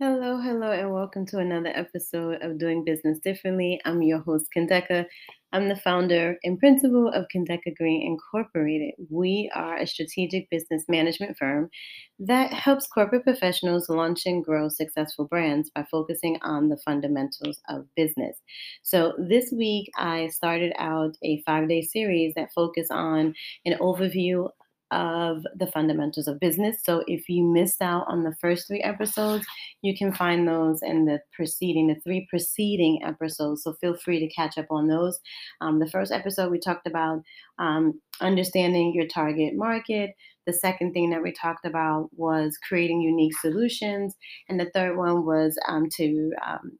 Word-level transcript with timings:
Hello, 0.00 0.38
hello, 0.38 0.70
and 0.72 0.92
welcome 0.92 1.24
to 1.26 1.38
another 1.38 1.70
episode 1.74 2.42
of 2.42 2.58
Doing 2.58 2.84
Business 2.84 3.18
Differently. 3.20 3.80
I'm 3.84 4.02
your 4.02 4.18
host, 4.20 4.46
Kendeka. 4.54 5.06
I'm 5.52 5.68
the 5.68 5.76
founder 5.76 6.36
and 6.44 6.58
principal 6.58 7.08
of 7.08 7.26
Kendeka 7.34 7.74
Green 7.76 8.02
Incorporated. 8.02 8.94
We 9.10 9.50
are 9.54 9.76
a 9.78 9.86
strategic 9.86 10.50
business 10.50 10.84
management 10.88 11.36
firm 11.38 11.70
that 12.18 12.52
helps 12.52 12.86
corporate 12.86 13.24
professionals 13.24 13.88
launch 13.88 14.26
and 14.26 14.44
grow 14.44 14.68
successful 14.68 15.26
brands 15.26 15.70
by 15.74 15.84
focusing 15.90 16.38
on 16.42 16.68
the 16.68 16.78
fundamentals 16.78 17.60
of 17.68 17.86
business. 17.94 18.36
So, 18.82 19.14
this 19.18 19.52
week 19.56 19.90
I 19.96 20.28
started 20.28 20.72
out 20.78 21.16
a 21.22 21.42
five 21.46 21.68
day 21.68 21.82
series 21.82 22.34
that 22.34 22.52
focus 22.54 22.88
on 22.90 23.34
an 23.64 23.78
overview 23.80 24.48
of 24.92 25.44
the 25.56 25.66
fundamentals 25.66 26.28
of 26.28 26.38
business. 26.38 26.76
So 26.84 27.02
if 27.06 27.28
you 27.28 27.42
missed 27.42 27.82
out 27.82 28.04
on 28.08 28.22
the 28.22 28.34
first 28.40 28.68
three 28.68 28.80
episodes, 28.80 29.44
you 29.80 29.96
can 29.96 30.14
find 30.14 30.46
those 30.46 30.80
in 30.82 31.06
the 31.06 31.20
preceding, 31.32 31.88
the 31.88 32.00
three 32.04 32.26
preceding 32.28 33.02
episodes. 33.02 33.64
So 33.64 33.72
feel 33.80 33.96
free 33.96 34.20
to 34.20 34.34
catch 34.34 34.58
up 34.58 34.66
on 34.70 34.86
those. 34.86 35.18
Um, 35.60 35.78
the 35.78 35.90
first 35.90 36.12
episode, 36.12 36.50
we 36.50 36.60
talked 36.60 36.86
about 36.86 37.22
um, 37.58 38.00
understanding 38.20 38.92
your 38.94 39.08
target 39.08 39.54
market. 39.54 40.10
The 40.46 40.52
second 40.52 40.92
thing 40.92 41.10
that 41.10 41.22
we 41.22 41.32
talked 41.32 41.64
about 41.64 42.10
was 42.12 42.58
creating 42.68 43.00
unique 43.00 43.36
solutions. 43.38 44.14
And 44.48 44.60
the 44.60 44.70
third 44.74 44.96
one 44.96 45.24
was 45.24 45.58
um, 45.66 45.88
to 45.96 46.32
um, 46.46 46.78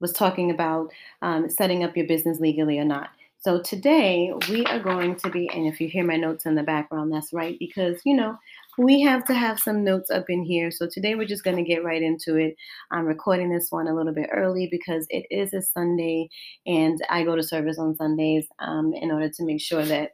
was 0.00 0.12
talking 0.12 0.50
about 0.50 0.92
um, 1.22 1.48
setting 1.48 1.84
up 1.84 1.96
your 1.96 2.06
business 2.06 2.40
legally 2.40 2.78
or 2.78 2.84
not. 2.84 3.10
So 3.44 3.60
today 3.60 4.32
we 4.48 4.64
are 4.66 4.78
going 4.78 5.16
to 5.16 5.28
be, 5.28 5.50
and 5.52 5.66
if 5.66 5.80
you 5.80 5.88
hear 5.88 6.04
my 6.04 6.14
notes 6.14 6.46
in 6.46 6.54
the 6.54 6.62
background, 6.62 7.12
that's 7.12 7.32
right, 7.32 7.56
because 7.58 8.00
you 8.04 8.14
know 8.14 8.36
we 8.78 9.00
have 9.00 9.24
to 9.24 9.34
have 9.34 9.58
some 9.58 9.82
notes 9.82 10.12
up 10.12 10.26
in 10.28 10.44
here. 10.44 10.70
So 10.70 10.86
today 10.88 11.16
we're 11.16 11.26
just 11.26 11.42
going 11.42 11.56
to 11.56 11.64
get 11.64 11.82
right 11.82 12.00
into 12.00 12.36
it. 12.36 12.54
I'm 12.92 13.04
recording 13.04 13.50
this 13.50 13.66
one 13.70 13.88
a 13.88 13.96
little 13.96 14.14
bit 14.14 14.30
early 14.32 14.68
because 14.70 15.08
it 15.10 15.26
is 15.28 15.52
a 15.54 15.60
Sunday, 15.60 16.28
and 16.66 17.00
I 17.10 17.24
go 17.24 17.34
to 17.34 17.42
service 17.42 17.80
on 17.80 17.96
Sundays 17.96 18.46
um, 18.60 18.92
in 18.94 19.10
order 19.10 19.28
to 19.28 19.44
make 19.44 19.60
sure 19.60 19.84
that 19.86 20.10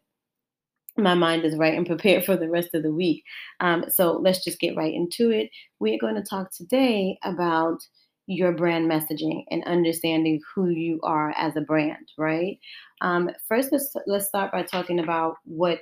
my 0.97 1.13
mind 1.13 1.45
is 1.45 1.55
right 1.55 1.77
and 1.77 1.87
prepared 1.87 2.25
for 2.25 2.35
the 2.35 2.49
rest 2.49 2.71
of 2.73 2.83
the 2.83 2.95
week. 2.95 3.25
Um, 3.61 3.85
so 3.89 4.13
let's 4.13 4.43
just 4.43 4.59
get 4.59 4.75
right 4.75 4.93
into 4.93 5.31
it. 5.31 5.51
We're 5.81 5.99
going 6.01 6.15
to 6.15 6.23
talk 6.23 6.51
today 6.51 7.19
about 7.23 7.79
your 8.29 8.53
brand 8.53 8.91
messaging 8.91 9.43
and 9.51 9.65
understanding 9.65 10.39
who 10.55 10.69
you 10.69 11.01
are 11.03 11.35
as 11.37 11.57
a 11.57 11.63
brand, 11.63 12.13
right? 12.19 12.61
Um, 13.01 13.31
first, 13.49 13.73
let's 13.73 13.91
let's 14.07 14.29
start 14.29 14.53
by 14.53 14.63
talking 14.63 15.01
about 15.01 15.37
what 15.45 15.81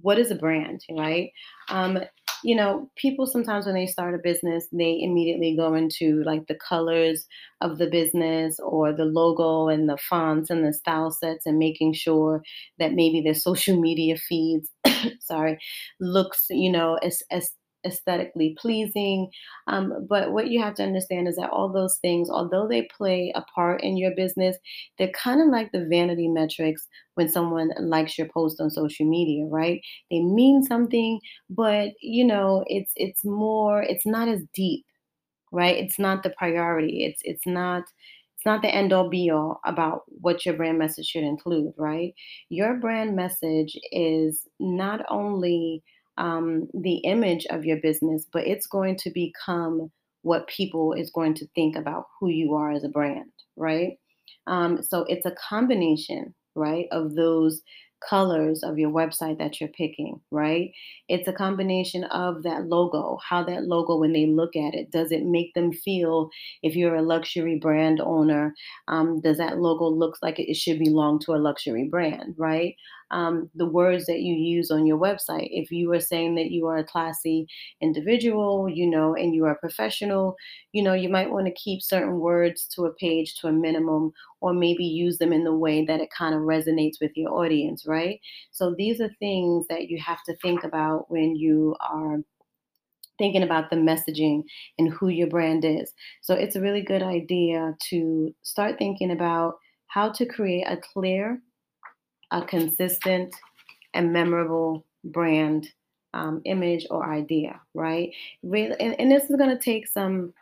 what 0.00 0.18
is 0.18 0.30
a 0.30 0.34
brand, 0.34 0.82
right? 0.90 1.30
Um, 1.68 1.98
you 2.42 2.56
know, 2.56 2.90
people 2.96 3.26
sometimes 3.26 3.66
when 3.66 3.74
they 3.74 3.86
start 3.86 4.14
a 4.14 4.18
business, 4.18 4.66
they 4.72 4.98
immediately 5.00 5.54
go 5.54 5.74
into 5.74 6.24
like 6.24 6.46
the 6.46 6.56
colors 6.56 7.26
of 7.60 7.76
the 7.76 7.86
business 7.86 8.58
or 8.58 8.92
the 8.92 9.04
logo 9.04 9.68
and 9.68 9.88
the 9.88 9.98
fonts 9.98 10.48
and 10.48 10.64
the 10.64 10.72
style 10.72 11.10
sets 11.10 11.44
and 11.46 11.58
making 11.58 11.92
sure 11.92 12.42
that 12.78 12.94
maybe 12.94 13.20
their 13.20 13.34
social 13.48 13.78
media 13.78 14.16
feeds, 14.16 14.70
sorry, 15.20 15.58
looks, 16.00 16.46
you 16.48 16.72
know, 16.72 16.98
as, 17.02 17.22
as 17.30 17.52
aesthetically 17.84 18.56
pleasing. 18.58 19.30
Um, 19.66 20.06
but 20.08 20.32
what 20.32 20.48
you 20.48 20.62
have 20.62 20.74
to 20.74 20.82
understand 20.82 21.28
is 21.28 21.36
that 21.36 21.50
all 21.50 21.68
those 21.72 21.96
things, 21.98 22.30
although 22.30 22.66
they 22.68 22.88
play 22.96 23.32
a 23.34 23.42
part 23.54 23.82
in 23.82 23.96
your 23.96 24.14
business, 24.14 24.56
they're 24.98 25.10
kind 25.10 25.40
of 25.40 25.48
like 25.48 25.72
the 25.72 25.86
vanity 25.88 26.28
metrics 26.28 26.86
when 27.14 27.28
someone 27.28 27.70
likes 27.78 28.16
your 28.18 28.28
post 28.28 28.60
on 28.60 28.70
social 28.70 29.06
media, 29.06 29.44
right? 29.46 29.80
They 30.10 30.20
mean 30.20 30.62
something, 30.62 31.20
but 31.50 31.90
you 32.00 32.24
know, 32.24 32.64
it's 32.66 32.92
it's 32.96 33.24
more, 33.24 33.82
it's 33.82 34.06
not 34.06 34.28
as 34.28 34.42
deep, 34.54 34.84
right? 35.52 35.76
It's 35.76 35.98
not 35.98 36.22
the 36.22 36.30
priority. 36.30 37.04
It's 37.04 37.20
it's 37.24 37.46
not 37.46 37.84
it's 38.42 38.46
not 38.46 38.62
the 38.62 38.74
end 38.74 38.92
all 38.92 39.08
be 39.08 39.30
all 39.30 39.60
about 39.64 40.02
what 40.08 40.44
your 40.44 40.56
brand 40.56 40.76
message 40.78 41.06
should 41.06 41.22
include, 41.22 41.72
right? 41.78 42.12
Your 42.48 42.74
brand 42.74 43.14
message 43.14 43.78
is 43.92 44.48
not 44.58 45.04
only 45.08 45.84
um, 46.18 46.68
the 46.74 46.96
image 46.98 47.46
of 47.50 47.64
your 47.64 47.78
business, 47.78 48.26
but 48.32 48.46
it's 48.46 48.66
going 48.66 48.96
to 48.98 49.10
become 49.10 49.90
what 50.22 50.46
people 50.46 50.92
is 50.92 51.10
going 51.10 51.34
to 51.34 51.46
think 51.54 51.76
about 51.76 52.06
who 52.20 52.28
you 52.28 52.54
are 52.54 52.70
as 52.70 52.84
a 52.84 52.88
brand, 52.88 53.32
right? 53.56 53.98
Um, 54.46 54.82
so 54.82 55.04
it's 55.08 55.26
a 55.26 55.32
combination, 55.48 56.34
right, 56.54 56.86
of 56.92 57.14
those 57.14 57.62
colors 58.08 58.64
of 58.64 58.78
your 58.78 58.90
website 58.90 59.38
that 59.38 59.60
you're 59.60 59.70
picking, 59.70 60.20
right? 60.32 60.72
It's 61.08 61.28
a 61.28 61.32
combination 61.32 62.02
of 62.04 62.42
that 62.42 62.66
logo, 62.66 63.18
how 63.28 63.44
that 63.44 63.64
logo, 63.64 63.96
when 63.96 64.12
they 64.12 64.26
look 64.26 64.56
at 64.56 64.74
it, 64.74 64.90
does 64.90 65.12
it 65.12 65.24
make 65.24 65.54
them 65.54 65.72
feel, 65.72 66.28
if 66.64 66.74
you're 66.74 66.96
a 66.96 67.02
luxury 67.02 67.58
brand 67.60 68.00
owner, 68.00 68.54
um, 68.88 69.20
does 69.20 69.38
that 69.38 69.58
logo 69.58 69.86
look 69.86 70.16
like 70.20 70.40
it 70.40 70.54
should 70.56 70.80
belong 70.80 71.20
to 71.20 71.32
a 71.32 71.38
luxury 71.38 71.84
brand, 71.88 72.34
right? 72.36 72.74
Um, 73.12 73.50
the 73.54 73.66
words 73.66 74.06
that 74.06 74.20
you 74.20 74.34
use 74.34 74.70
on 74.70 74.86
your 74.86 74.98
website. 74.98 75.48
If 75.50 75.70
you 75.70 75.92
are 75.92 76.00
saying 76.00 76.34
that 76.36 76.50
you 76.50 76.66
are 76.66 76.78
a 76.78 76.84
classy 76.84 77.46
individual, 77.80 78.68
you 78.68 78.88
know, 78.88 79.14
and 79.14 79.34
you 79.34 79.44
are 79.44 79.54
professional, 79.56 80.34
you 80.72 80.82
know, 80.82 80.94
you 80.94 81.08
might 81.08 81.30
want 81.30 81.46
to 81.46 81.52
keep 81.52 81.82
certain 81.82 82.18
words 82.18 82.66
to 82.74 82.86
a 82.86 82.94
page 82.94 83.36
to 83.40 83.48
a 83.48 83.52
minimum 83.52 84.12
or 84.40 84.54
maybe 84.54 84.84
use 84.84 85.18
them 85.18 85.32
in 85.32 85.44
the 85.44 85.54
way 85.54 85.84
that 85.84 86.00
it 86.00 86.08
kind 86.16 86.34
of 86.34 86.40
resonates 86.40 87.00
with 87.00 87.12
your 87.14 87.32
audience, 87.32 87.86
right? 87.86 88.18
So 88.50 88.74
these 88.76 89.00
are 89.00 89.10
things 89.18 89.66
that 89.68 89.88
you 89.88 90.00
have 90.00 90.22
to 90.24 90.36
think 90.36 90.64
about 90.64 91.10
when 91.10 91.36
you 91.36 91.76
are 91.80 92.18
thinking 93.18 93.42
about 93.42 93.70
the 93.70 93.76
messaging 93.76 94.42
and 94.78 94.92
who 94.92 95.08
your 95.08 95.28
brand 95.28 95.64
is. 95.64 95.92
So 96.22 96.34
it's 96.34 96.56
a 96.56 96.60
really 96.60 96.82
good 96.82 97.02
idea 97.02 97.76
to 97.90 98.34
start 98.42 98.78
thinking 98.78 99.12
about 99.12 99.58
how 99.86 100.10
to 100.10 100.24
create 100.24 100.64
a 100.66 100.78
clear 100.78 101.40
a 102.32 102.42
consistent 102.42 103.34
and 103.94 104.12
memorable 104.12 104.84
brand 105.04 105.68
um, 106.14 106.42
image 106.44 106.86
or 106.90 107.10
idea, 107.10 107.60
right? 107.74 108.10
Really, 108.42 108.74
and, 108.80 108.98
and 108.98 109.10
this 109.10 109.30
is 109.30 109.36
going 109.36 109.56
to 109.56 109.62
take 109.62 109.86
some 109.86 110.32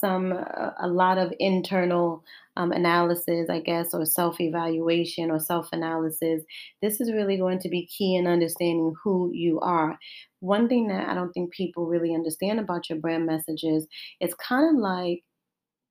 some 0.00 0.32
uh, 0.32 0.70
a 0.80 0.88
lot 0.88 1.18
of 1.18 1.32
internal 1.38 2.24
um, 2.56 2.72
analysis, 2.72 3.50
I 3.50 3.60
guess, 3.60 3.92
or 3.92 4.04
self 4.06 4.40
evaluation 4.40 5.30
or 5.30 5.38
self 5.38 5.68
analysis. 5.72 6.42
This 6.80 7.00
is 7.00 7.12
really 7.12 7.36
going 7.36 7.58
to 7.60 7.68
be 7.68 7.86
key 7.86 8.16
in 8.16 8.26
understanding 8.26 8.94
who 9.02 9.30
you 9.32 9.60
are. 9.60 9.98
One 10.40 10.68
thing 10.68 10.88
that 10.88 11.08
I 11.08 11.14
don't 11.14 11.32
think 11.32 11.52
people 11.52 11.86
really 11.86 12.14
understand 12.14 12.60
about 12.60 12.88
your 12.88 12.98
brand 12.98 13.26
messages 13.26 13.86
is 14.20 14.34
kind 14.34 14.74
of 14.74 14.80
like 14.80 15.22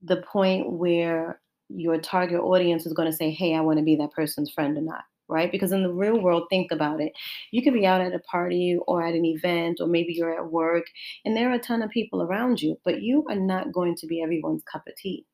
the 0.01 0.17
point 0.17 0.71
where 0.71 1.39
your 1.69 1.99
target 1.99 2.39
audience 2.39 2.87
is 2.87 2.93
going 2.93 3.09
to 3.09 3.15
say, 3.15 3.29
Hey, 3.29 3.55
I 3.55 3.61
want 3.61 3.77
to 3.77 3.85
be 3.85 3.95
that 3.97 4.11
person's 4.11 4.51
friend 4.51 4.75
or 4.75 4.81
not 4.81 5.03
right? 5.29 5.51
Because 5.51 5.71
in 5.71 5.83
the 5.83 5.93
real 5.93 6.19
world, 6.19 6.47
think 6.49 6.71
about 6.71 6.99
it. 6.99 7.13
You 7.51 7.61
could 7.61 7.73
be 7.73 7.85
out 7.85 8.01
at 8.01 8.13
a 8.13 8.19
party 8.19 8.77
or 8.87 9.05
at 9.05 9.13
an 9.13 9.25
event, 9.25 9.79
or 9.79 9.87
maybe 9.87 10.13
you're 10.13 10.37
at 10.37 10.51
work, 10.51 10.85
and 11.23 11.35
there 11.35 11.49
are 11.49 11.55
a 11.55 11.59
ton 11.59 11.81
of 11.81 11.89
people 11.91 12.21
around 12.21 12.61
you, 12.61 12.77
but 12.83 13.01
you 13.01 13.25
are 13.29 13.35
not 13.35 13.71
going 13.71 13.95
to 13.97 14.07
be 14.07 14.21
everyone's 14.21 14.63
cup 14.63 14.87
of 14.87 14.95
tea. 14.95 15.25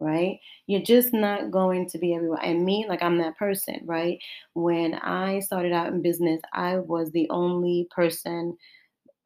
Right? 0.00 0.38
You're 0.68 0.82
just 0.82 1.12
not 1.12 1.50
going 1.50 1.88
to 1.88 1.98
be 1.98 2.14
everyone. 2.14 2.44
And 2.44 2.64
me, 2.64 2.86
like 2.88 3.02
I'm 3.02 3.18
that 3.18 3.36
person, 3.36 3.80
right? 3.84 4.18
When 4.54 4.94
I 4.94 5.40
started 5.40 5.72
out 5.72 5.88
in 5.88 6.02
business, 6.02 6.40
I 6.52 6.76
was 6.76 7.10
the 7.10 7.28
only 7.30 7.88
person, 7.90 8.56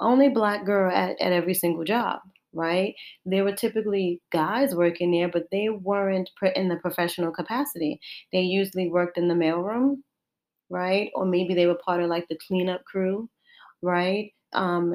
only 0.00 0.30
black 0.30 0.64
girl 0.64 0.90
at, 0.90 1.20
at 1.20 1.32
every 1.32 1.52
single 1.52 1.84
job 1.84 2.20
right? 2.52 2.94
There 3.24 3.44
were 3.44 3.52
typically 3.52 4.20
guys 4.32 4.74
working 4.74 5.10
there, 5.12 5.28
but 5.28 5.48
they 5.50 5.68
weren't 5.68 6.30
put 6.38 6.56
in 6.56 6.68
the 6.68 6.76
professional 6.76 7.32
capacity. 7.32 8.00
They 8.32 8.40
usually 8.42 8.88
worked 8.90 9.18
in 9.18 9.28
the 9.28 9.34
mailroom, 9.34 9.98
right? 10.70 11.10
Or 11.14 11.24
maybe 11.26 11.54
they 11.54 11.66
were 11.66 11.78
part 11.84 12.02
of 12.02 12.08
like 12.10 12.28
the 12.28 12.38
cleanup 12.46 12.84
crew, 12.84 13.28
right? 13.82 14.32
Um, 14.52 14.94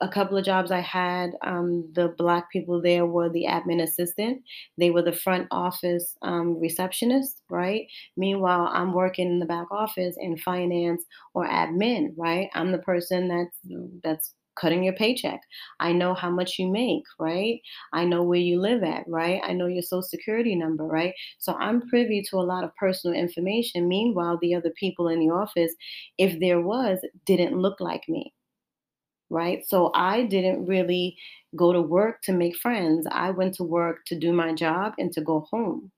a 0.00 0.08
couple 0.08 0.36
of 0.36 0.44
jobs 0.44 0.72
I 0.72 0.80
had, 0.80 1.30
um, 1.42 1.88
the 1.94 2.08
black 2.18 2.50
people 2.50 2.82
there 2.82 3.06
were 3.06 3.28
the 3.30 3.46
admin 3.48 3.80
assistant. 3.82 4.42
They 4.78 4.90
were 4.90 5.02
the 5.02 5.12
front 5.12 5.46
office 5.52 6.16
um, 6.22 6.58
receptionist, 6.58 7.42
right? 7.48 7.86
Meanwhile, 8.16 8.68
I'm 8.72 8.92
working 8.92 9.28
in 9.28 9.38
the 9.38 9.46
back 9.46 9.66
office 9.70 10.16
in 10.18 10.36
finance 10.38 11.04
or 11.34 11.46
admin, 11.46 12.14
right? 12.16 12.48
I'm 12.54 12.72
the 12.72 12.78
person 12.78 13.28
that's 13.28 13.56
that's 14.02 14.34
cutting 14.56 14.84
your 14.84 14.94
paycheck. 14.94 15.40
I 15.80 15.92
know 15.92 16.14
how 16.14 16.30
much 16.30 16.58
you 16.58 16.68
make, 16.70 17.04
right? 17.18 17.60
I 17.92 18.04
know 18.04 18.22
where 18.22 18.38
you 18.38 18.60
live 18.60 18.82
at, 18.82 19.04
right? 19.08 19.40
I 19.44 19.52
know 19.52 19.66
your 19.66 19.82
social 19.82 20.02
security 20.02 20.54
number, 20.54 20.84
right? 20.84 21.14
So 21.38 21.54
I'm 21.54 21.88
privy 21.88 22.22
to 22.30 22.36
a 22.36 22.42
lot 22.42 22.64
of 22.64 22.74
personal 22.76 23.16
information. 23.16 23.88
Meanwhile, 23.88 24.38
the 24.40 24.54
other 24.54 24.70
people 24.78 25.08
in 25.08 25.20
the 25.20 25.32
office, 25.32 25.74
if 26.18 26.38
there 26.40 26.60
was, 26.60 26.98
didn't 27.26 27.56
look 27.58 27.80
like 27.80 28.08
me. 28.08 28.32
Right. 29.32 29.64
So 29.66 29.92
I 29.94 30.24
didn't 30.24 30.66
really 30.66 31.16
go 31.54 31.72
to 31.72 31.80
work 31.80 32.20
to 32.22 32.32
make 32.32 32.56
friends. 32.56 33.06
I 33.10 33.30
went 33.30 33.54
to 33.56 33.64
work 33.64 34.04
to 34.06 34.18
do 34.18 34.32
my 34.32 34.52
job 34.52 34.94
and 34.98 35.12
to 35.12 35.20
go 35.20 35.46
home 35.50 35.92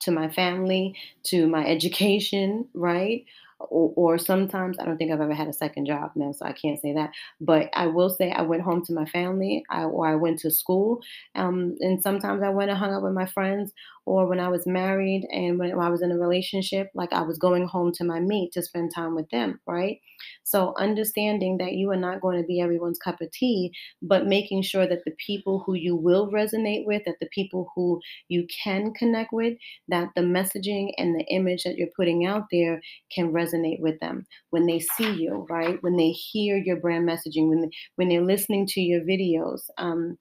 to 0.00 0.10
my 0.10 0.28
family, 0.28 0.94
to 1.24 1.46
my 1.46 1.66
education, 1.66 2.68
right? 2.74 3.24
Or, 3.70 3.92
or, 3.96 4.18
sometimes 4.18 4.78
I 4.78 4.84
don't 4.84 4.96
think 4.96 5.12
I've 5.12 5.20
ever 5.20 5.34
had 5.34 5.48
a 5.48 5.52
second 5.52 5.86
job 5.86 6.12
now, 6.14 6.32
so 6.32 6.46
I 6.46 6.52
can't 6.52 6.80
say 6.80 6.92
that. 6.94 7.10
But 7.40 7.70
I 7.74 7.86
will 7.86 8.10
say 8.10 8.30
I 8.30 8.42
went 8.42 8.62
home 8.62 8.84
to 8.86 8.92
my 8.92 9.04
family, 9.06 9.64
I, 9.70 9.84
or 9.84 10.06
I 10.06 10.14
went 10.14 10.40
to 10.40 10.50
school, 10.50 11.00
um, 11.34 11.76
and 11.80 12.02
sometimes 12.02 12.42
I 12.42 12.50
went 12.50 12.70
and 12.70 12.78
hung 12.78 12.92
out 12.92 13.02
with 13.02 13.12
my 13.12 13.26
friends. 13.26 13.72
Or 14.04 14.26
when 14.26 14.40
I 14.40 14.48
was 14.48 14.66
married 14.66 15.26
and 15.30 15.58
when 15.58 15.72
I 15.78 15.88
was 15.88 16.02
in 16.02 16.10
a 16.10 16.18
relationship, 16.18 16.90
like 16.94 17.12
I 17.12 17.22
was 17.22 17.38
going 17.38 17.66
home 17.66 17.92
to 17.92 18.04
my 18.04 18.18
mate 18.20 18.52
to 18.52 18.62
spend 18.62 18.92
time 18.94 19.14
with 19.14 19.28
them, 19.30 19.60
right? 19.66 19.98
So 20.44 20.74
understanding 20.76 21.58
that 21.58 21.72
you 21.74 21.90
are 21.90 21.96
not 21.96 22.20
going 22.20 22.40
to 22.40 22.46
be 22.46 22.60
everyone's 22.60 22.98
cup 22.98 23.20
of 23.20 23.30
tea, 23.30 23.72
but 24.02 24.26
making 24.26 24.62
sure 24.62 24.86
that 24.86 25.04
the 25.04 25.14
people 25.24 25.62
who 25.64 25.74
you 25.74 25.96
will 25.96 26.30
resonate 26.30 26.84
with, 26.84 27.02
that 27.06 27.16
the 27.20 27.28
people 27.32 27.70
who 27.74 28.00
you 28.28 28.46
can 28.62 28.92
connect 28.94 29.32
with, 29.32 29.56
that 29.88 30.08
the 30.14 30.22
messaging 30.22 30.92
and 30.98 31.14
the 31.14 31.24
image 31.24 31.62
that 31.64 31.76
you're 31.76 31.88
putting 31.96 32.26
out 32.26 32.44
there 32.50 32.80
can 33.14 33.32
resonate 33.32 33.80
with 33.80 33.98
them 34.00 34.24
when 34.50 34.66
they 34.66 34.80
see 34.80 35.12
you, 35.12 35.46
right? 35.48 35.78
When 35.82 35.96
they 35.96 36.10
hear 36.10 36.56
your 36.56 36.76
brand 36.76 37.08
messaging, 37.08 37.48
when 37.48 37.62
they, 37.62 37.70
when 37.96 38.08
they're 38.08 38.24
listening 38.24 38.66
to 38.68 38.80
your 38.80 39.00
videos. 39.00 39.60
Um, 39.78 40.18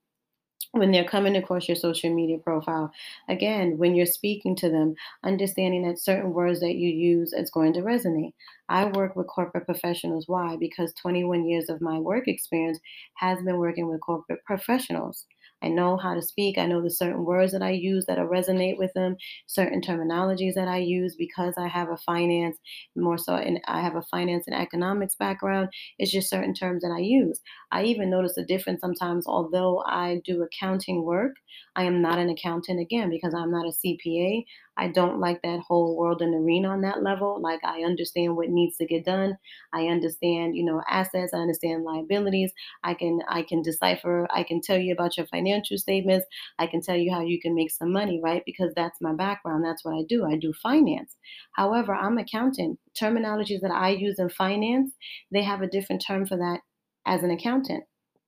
when 0.71 0.91
they're 0.91 1.03
coming 1.03 1.35
across 1.35 1.67
your 1.67 1.75
social 1.75 2.13
media 2.13 2.37
profile. 2.37 2.91
Again 3.27 3.77
when 3.77 3.95
you're 3.95 4.05
speaking 4.05 4.55
to 4.57 4.69
them 4.69 4.95
understanding 5.23 5.87
that 5.87 5.99
certain 5.99 6.33
words 6.33 6.59
that 6.61 6.75
you 6.75 6.89
use 6.89 7.33
is 7.33 7.51
going 7.51 7.73
to 7.73 7.81
resonate. 7.81 8.33
I 8.69 8.85
work 8.85 9.15
with 9.15 9.27
corporate 9.27 9.65
professionals. 9.65 10.27
Why? 10.27 10.55
Because 10.55 10.93
21 10.93 11.45
years 11.45 11.69
of 11.69 11.81
my 11.81 11.99
work 11.99 12.27
experience 12.27 12.79
has 13.15 13.41
been 13.43 13.57
working 13.57 13.89
with 13.89 14.01
corporate 14.01 14.43
professionals 14.45 15.25
I 15.61 15.67
know 15.69 15.97
how 15.97 16.13
to 16.13 16.21
speak. 16.21 16.57
I 16.57 16.65
know 16.65 16.81
the 16.81 16.89
certain 16.89 17.25
words 17.25 17.51
that 17.53 17.61
I 17.61 17.71
use 17.71 18.05
that 18.05 18.17
resonate 18.17 18.77
with 18.77 18.93
them, 18.93 19.15
certain 19.47 19.81
terminologies 19.81 20.53
that 20.55 20.67
I 20.67 20.77
use 20.77 21.15
because 21.15 21.53
I 21.57 21.67
have 21.67 21.89
a 21.89 21.97
finance, 21.97 22.57
more 22.95 23.17
so, 23.17 23.35
and 23.35 23.59
I 23.67 23.81
have 23.81 23.95
a 23.95 24.01
finance 24.03 24.45
and 24.47 24.55
economics 24.55 25.15
background. 25.15 25.69
It's 25.99 26.11
just 26.11 26.29
certain 26.29 26.53
terms 26.53 26.83
that 26.83 26.91
I 26.95 26.99
use. 26.99 27.41
I 27.71 27.83
even 27.83 28.09
notice 28.09 28.37
a 28.37 28.45
difference 28.45 28.81
sometimes, 28.81 29.25
although 29.27 29.83
I 29.85 30.21
do 30.25 30.41
accounting 30.43 31.03
work, 31.03 31.35
I 31.75 31.83
am 31.83 32.01
not 32.01 32.19
an 32.19 32.29
accountant 32.29 32.79
again 32.79 33.09
because 33.09 33.33
I'm 33.33 33.51
not 33.51 33.67
a 33.67 33.71
CPA. 33.71 34.45
I 34.81 34.87
don't 34.87 35.19
like 35.19 35.41
that 35.43 35.59
whole 35.59 35.95
world 35.95 36.21
and 36.21 36.33
arena 36.33 36.69
on 36.69 36.81
that 36.81 37.03
level. 37.03 37.39
Like 37.39 37.59
I 37.63 37.83
understand 37.83 38.35
what 38.35 38.49
needs 38.49 38.77
to 38.77 38.85
get 38.87 39.05
done. 39.05 39.37
I 39.73 39.87
understand, 39.87 40.55
you 40.55 40.65
know, 40.65 40.81
assets, 40.89 41.33
I 41.33 41.37
understand 41.37 41.83
liabilities. 41.83 42.51
I 42.83 42.95
can 42.95 43.19
I 43.29 43.43
can 43.43 43.61
decipher, 43.61 44.27
I 44.33 44.43
can 44.43 44.59
tell 44.59 44.79
you 44.79 44.91
about 44.93 45.17
your 45.17 45.27
financial 45.27 45.77
statements. 45.77 46.25
I 46.57 46.67
can 46.67 46.81
tell 46.81 46.97
you 46.97 47.11
how 47.13 47.21
you 47.21 47.39
can 47.39 47.53
make 47.53 47.71
some 47.71 47.91
money, 47.93 48.19
right? 48.23 48.41
Because 48.45 48.73
that's 48.75 48.99
my 49.01 49.13
background. 49.13 49.63
That's 49.63 49.85
what 49.85 49.93
I 49.93 50.03
do. 50.09 50.25
I 50.25 50.35
do 50.35 50.51
finance. 50.63 51.15
However, 51.53 51.93
I'm 51.93 52.17
accountant. 52.17 52.79
Terminologies 52.99 53.61
that 53.61 53.71
I 53.71 53.89
use 53.89 54.17
in 54.19 54.29
finance, 54.29 54.93
they 55.31 55.43
have 55.43 55.61
a 55.61 55.67
different 55.67 56.03
term 56.05 56.25
for 56.25 56.37
that 56.37 56.61
as 57.05 57.23
an 57.23 57.31
accountant. 57.31 57.83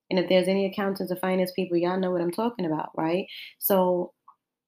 And 0.10 0.20
if 0.20 0.30
there's 0.30 0.48
any 0.48 0.66
accountants 0.68 1.12
or 1.12 1.16
finance 1.16 1.52
people, 1.56 1.78
y'all 1.78 2.00
know 2.00 2.12
what 2.12 2.22
I'm 2.22 2.32
talking 2.32 2.66
about, 2.66 2.92
right? 2.96 3.26
So 3.60 4.14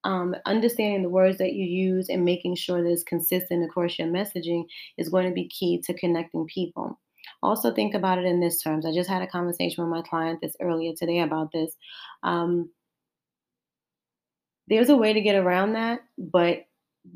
um, 0.06 0.36
understanding 0.46 1.02
the 1.02 1.10
words 1.10 1.40
that 1.40 1.54
you 1.54 1.66
use 1.66 2.10
and 2.10 2.24
making 2.24 2.56
sure 2.56 2.82
that 2.82 2.90
it's 2.90 3.04
consistent 3.04 3.66
across 3.66 3.98
your 3.98 4.08
messaging 4.08 4.66
is 4.98 5.10
going 5.10 5.28
to 5.28 5.34
be 5.34 5.50
key 5.50 5.82
to 5.82 5.94
connecting 5.96 6.46
people. 6.46 7.00
Also, 7.42 7.74
think 7.74 7.96
about 7.96 8.20
it 8.20 8.26
in 8.26 8.40
this 8.40 8.62
terms. 8.62 8.86
I 8.86 8.94
just 8.94 9.10
had 9.10 9.24
a 9.24 9.28
conversation 9.28 9.84
with 9.84 9.92
my 9.92 10.08
client 10.08 10.40
this 10.42 10.56
earlier 10.62 10.94
today 10.94 11.20
about 11.20 11.52
this. 11.52 11.76
Um, 12.22 12.70
there's 14.68 14.90
a 14.90 14.96
way 14.96 15.12
to 15.12 15.22
get 15.22 15.36
around 15.36 15.74
that, 15.74 16.02
but 16.18 16.66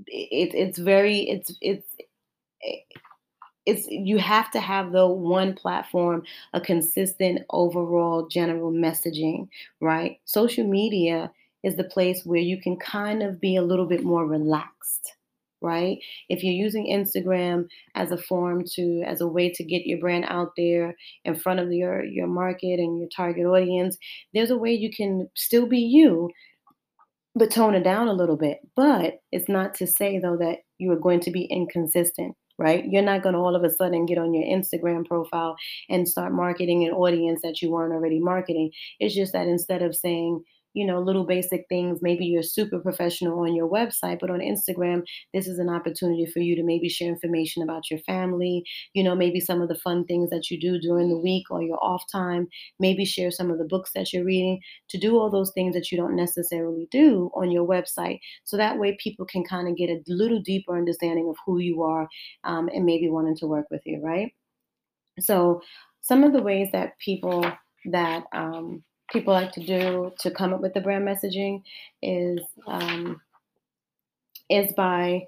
it, 0.08 0.54
it's 0.56 0.80
very 0.80 1.22
it's 1.22 1.54
it's 1.62 1.86
it's 3.66 3.88
you 3.88 4.18
have 4.18 4.50
to 4.52 4.60
have 4.60 4.92
the 4.92 5.08
one 5.08 5.54
platform 5.54 6.24
a 6.54 6.62
consistent 6.62 7.42
overall 7.52 8.28
general 8.28 8.72
messaging 8.72 9.48
right 9.80 10.20
social 10.26 10.66
media 10.66 11.32
is 11.64 11.76
the 11.76 11.84
place 11.84 12.22
where 12.26 12.40
you 12.40 12.62
can 12.62 12.78
kind 12.78 13.24
of 13.24 13.40
be 13.40 13.56
a 13.56 13.62
little 13.62 13.88
bit 13.88 14.04
more 14.04 14.26
relaxed 14.26 15.14
right? 15.62 15.98
If 16.30 16.42
you're 16.42 16.54
using 16.54 16.88
instagram 16.88 17.68
as 17.94 18.12
a 18.12 18.18
form 18.18 18.64
to 18.76 19.04
as 19.06 19.20
a 19.20 19.28
way 19.28 19.50
to 19.52 19.64
get 19.64 19.86
your 19.86 20.00
brand 20.00 20.26
out 20.30 20.52
there 20.56 20.96
in 21.26 21.36
front 21.36 21.60
of 21.60 21.72
your 21.72 22.04
your 22.04 22.28
market 22.28 22.80
and 22.80 22.98
your 22.98 23.10
target 23.10 23.46
audience 23.46 23.98
there's 24.34 24.52
a 24.52 24.58
way 24.58 24.72
you 24.72 24.90
can 24.90 25.28
still 25.36 25.68
be 25.68 25.80
you 25.80 26.30
but 27.36 27.52
tone 27.52 27.76
it 27.76 27.84
down 27.84 28.08
a 28.08 28.14
little 28.14 28.38
bit. 28.38 28.60
But 28.76 29.20
it's 29.32 29.50
not 29.50 29.74
to 29.76 29.88
say 29.88 30.20
though 30.20 30.38
that 30.38 30.60
you 30.78 30.92
are 30.92 31.00
going 31.00 31.20
to 31.22 31.32
be 31.32 31.44
inconsistent 31.44 32.36
right? 32.58 32.84
You're 32.90 33.02
not 33.02 33.24
going 33.24 33.36
to 33.36 33.40
all 33.40 33.56
of 33.56 33.64
a 33.64 33.70
sudden 33.70 34.06
get 34.06 34.18
on 34.18 34.34
your 34.34 34.44
instagram 34.44 35.06
profile 35.06 35.56
and 35.88 36.06
start 36.06 36.34
marketing 36.34 36.86
an 36.86 36.92
audience 36.92 37.40
that 37.42 37.62
you 37.62 37.72
weren't 37.72 37.94
already 37.94 38.20
marketing. 38.20 38.72
It's 39.00 39.16
just 39.16 39.32
that 39.32 39.48
instead 39.48 39.82
of 39.82 39.96
saying 39.96 40.44
you 40.74 40.86
know, 40.86 41.00
little 41.00 41.26
basic 41.26 41.66
things. 41.70 42.00
Maybe 42.02 42.26
you're 42.26 42.44
super 42.44 42.80
professional 42.80 43.40
on 43.40 43.56
your 43.56 43.70
website, 43.70 44.20
but 44.20 44.30
on 44.30 44.40
Instagram, 44.40 45.04
this 45.34 45.48
is 45.48 45.60
an 45.60 45.70
opportunity 45.70 46.26
for 46.26 46.40
you 46.40 46.56
to 46.56 46.64
maybe 46.64 46.90
share 46.90 47.10
information 47.10 47.64
about 47.64 47.90
your 47.90 48.00
family, 48.02 48.64
you 48.94 49.04
know, 49.04 49.16
maybe 49.16 49.40
some 49.40 49.62
of 49.62 49.70
the 49.70 49.76
fun 49.76 50.06
things 50.06 50.30
that 50.30 50.50
you 50.50 50.60
do 50.60 50.80
during 50.80 51.10
the 51.10 51.18
week 51.18 51.46
or 51.50 51.62
your 51.62 51.84
off 51.84 52.04
time, 52.12 52.48
maybe 52.80 53.06
share 53.06 53.32
some 53.32 53.50
of 53.50 53.58
the 53.58 53.66
books 53.66 53.92
that 53.96 54.14
you're 54.14 54.26
reading, 54.26 54.60
to 54.90 54.98
do 54.98 55.18
all 55.18 55.30
those 55.30 55.52
things 55.52 55.74
that 55.74 55.92
you 55.92 55.98
don't 55.98 56.16
necessarily 56.16 56.88
do 56.92 57.32
on 57.34 57.52
your 57.52 57.68
website. 57.68 58.20
So 58.44 58.58
that 58.58 58.78
way 58.78 58.98
people 59.02 59.26
can 59.26 59.44
kind 59.44 59.68
of 59.68 59.76
get 59.76 59.90
a 59.90 60.02
little 60.08 60.42
deeper 60.42 60.78
understanding 60.78 61.28
of 61.30 61.36
who 61.46 61.60
you 61.60 61.84
are 61.84 62.08
um, 62.44 62.70
and 62.74 62.86
maybe 62.86 63.10
wanting 63.10 63.38
to 63.38 63.48
work 63.48 63.66
with 63.72 63.82
you, 63.86 64.02
right? 64.04 64.34
So, 65.20 65.62
some 66.02 66.24
of 66.24 66.34
the 66.34 66.42
ways 66.42 66.70
that 66.72 66.98
people 67.00 67.46
that 67.92 68.24
um, 68.34 68.84
people 69.12 69.34
like 69.34 69.52
to 69.54 69.64
do 69.64 70.12
to 70.20 70.32
come 70.32 70.54
up 70.54 70.62
with 70.62 70.74
the 70.74 70.82
brand 70.82 71.08
messaging 71.08 71.64
is 72.02 72.40
um, 72.68 73.22
is 74.50 74.74
by 74.74 75.28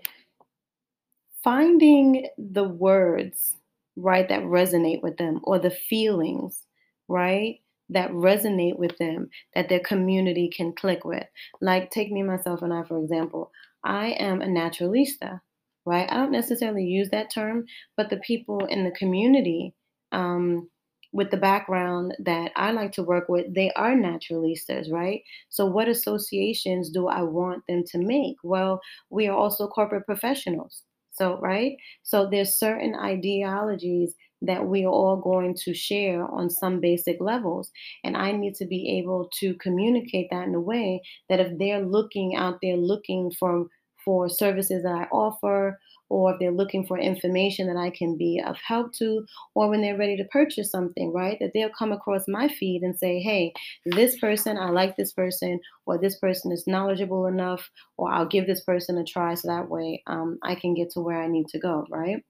finding 1.43 2.27
the 2.37 2.63
words 2.63 3.55
right 3.95 4.29
that 4.29 4.41
resonate 4.43 5.01
with 5.01 5.17
them 5.17 5.39
or 5.43 5.59
the 5.59 5.71
feelings 5.71 6.65
right 7.07 7.59
that 7.89 8.09
resonate 8.11 8.77
with 8.77 8.97
them 8.99 9.29
that 9.53 9.67
their 9.67 9.81
community 9.81 10.49
can 10.55 10.73
click 10.73 11.03
with. 11.03 11.25
Like 11.59 11.91
take 11.91 12.11
me 12.11 12.23
myself 12.23 12.61
and 12.61 12.73
i 12.73 12.83
for 12.83 12.99
example. 12.99 13.51
I 13.83 14.11
am 14.11 14.41
a 14.41 14.45
naturalista 14.45 15.41
right? 15.85 16.07
I 16.11 16.17
don't 16.17 16.31
necessarily 16.31 16.83
use 16.83 17.09
that 17.09 17.31
term 17.33 17.65
but 17.97 18.09
the 18.09 18.17
people 18.17 18.65
in 18.65 18.83
the 18.83 18.91
community 18.91 19.73
um, 20.11 20.69
with 21.13 21.31
the 21.31 21.37
background 21.37 22.15
that 22.19 22.51
I 22.55 22.71
like 22.71 22.91
to 22.93 23.03
work 23.03 23.27
with, 23.29 23.53
they 23.53 23.71
are 23.71 23.93
naturalistas, 23.95 24.91
right? 24.91 25.21
So, 25.49 25.65
what 25.65 25.89
associations 25.89 26.89
do 26.89 27.07
I 27.07 27.21
want 27.23 27.63
them 27.67 27.83
to 27.91 27.97
make? 27.97 28.37
Well, 28.43 28.81
we 29.09 29.27
are 29.27 29.35
also 29.37 29.67
corporate 29.67 30.05
professionals. 30.05 30.83
So, 31.11 31.37
right? 31.39 31.75
So, 32.03 32.29
there's 32.29 32.55
certain 32.57 32.95
ideologies 32.95 34.15
that 34.41 34.65
we 34.65 34.83
are 34.85 34.91
all 34.91 35.17
going 35.17 35.55
to 35.55 35.73
share 35.73 36.25
on 36.31 36.49
some 36.49 36.79
basic 36.79 37.17
levels. 37.21 37.71
And 38.03 38.17
I 38.17 38.31
need 38.31 38.55
to 38.55 38.65
be 38.65 38.97
able 38.97 39.29
to 39.39 39.53
communicate 39.55 40.29
that 40.31 40.47
in 40.47 40.55
a 40.55 40.59
way 40.59 41.01
that 41.29 41.39
if 41.39 41.57
they're 41.59 41.85
looking 41.85 42.35
out 42.35 42.59
there 42.61 42.77
looking 42.77 43.31
for 43.31 43.67
for 44.03 44.27
services 44.29 44.81
that 44.81 44.95
I 44.95 45.03
offer 45.11 45.79
or 46.11 46.33
if 46.33 46.39
they're 46.39 46.51
looking 46.51 46.85
for 46.85 46.99
information 46.99 47.67
that 47.67 47.77
I 47.79 47.89
can 47.89 48.17
be 48.17 48.41
of 48.45 48.57
help 48.57 48.93
to, 48.95 49.25
or 49.55 49.69
when 49.69 49.81
they're 49.81 49.97
ready 49.97 50.17
to 50.17 50.25
purchase 50.25 50.69
something, 50.69 51.13
right? 51.13 51.37
That 51.39 51.51
they'll 51.53 51.69
come 51.69 51.93
across 51.93 52.27
my 52.27 52.49
feed 52.49 52.81
and 52.81 52.97
say, 52.97 53.19
hey, 53.21 53.53
this 53.85 54.19
person, 54.19 54.57
I 54.57 54.69
like 54.71 54.97
this 54.97 55.13
person, 55.13 55.61
or 55.85 55.97
this 55.97 56.17
person 56.19 56.51
is 56.51 56.67
knowledgeable 56.67 57.27
enough, 57.27 57.69
or 57.97 58.11
I'll 58.11 58.27
give 58.27 58.45
this 58.45 58.63
person 58.63 58.97
a 58.97 59.05
try 59.05 59.33
so 59.35 59.47
that 59.47 59.69
way 59.69 60.03
um, 60.05 60.37
I 60.43 60.55
can 60.55 60.73
get 60.73 60.91
to 60.91 60.99
where 60.99 61.21
I 61.21 61.27
need 61.27 61.47
to 61.49 61.59
go, 61.59 61.85
right? 61.89 62.23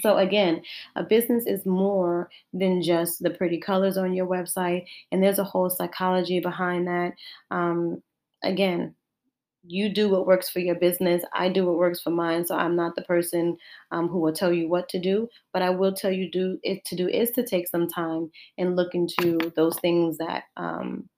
So, 0.00 0.18
again, 0.18 0.62
a 0.96 1.02
business 1.02 1.46
is 1.46 1.64
more 1.64 2.28
than 2.52 2.82
just 2.82 3.22
the 3.22 3.30
pretty 3.30 3.58
colors 3.58 3.96
on 3.96 4.12
your 4.12 4.26
website, 4.26 4.84
and 5.10 5.22
there's 5.22 5.38
a 5.38 5.44
whole 5.44 5.70
psychology 5.70 6.40
behind 6.40 6.86
that. 6.88 7.14
Um, 7.50 8.02
again, 8.44 8.94
you 9.68 9.92
do 9.92 10.08
what 10.08 10.26
works 10.26 10.48
for 10.48 10.60
your 10.60 10.74
business. 10.74 11.22
I 11.34 11.48
do 11.48 11.66
what 11.66 11.76
works 11.76 12.00
for 12.00 12.10
mine. 12.10 12.46
So 12.46 12.56
I'm 12.56 12.74
not 12.74 12.96
the 12.96 13.02
person 13.02 13.56
um, 13.90 14.08
who 14.08 14.20
will 14.20 14.32
tell 14.32 14.52
you 14.52 14.68
what 14.68 14.88
to 14.90 15.00
do, 15.00 15.28
but 15.52 15.62
I 15.62 15.70
will 15.70 15.92
tell 15.92 16.10
you 16.10 16.30
do 16.30 16.58
it 16.62 16.84
to 16.86 16.96
do 16.96 17.08
is 17.08 17.30
to 17.32 17.44
take 17.44 17.68
some 17.68 17.88
time 17.88 18.30
and 18.56 18.76
look 18.76 18.94
into 18.94 19.38
those 19.56 19.78
things 19.80 20.18
that 20.18 20.44
um, 20.56 21.08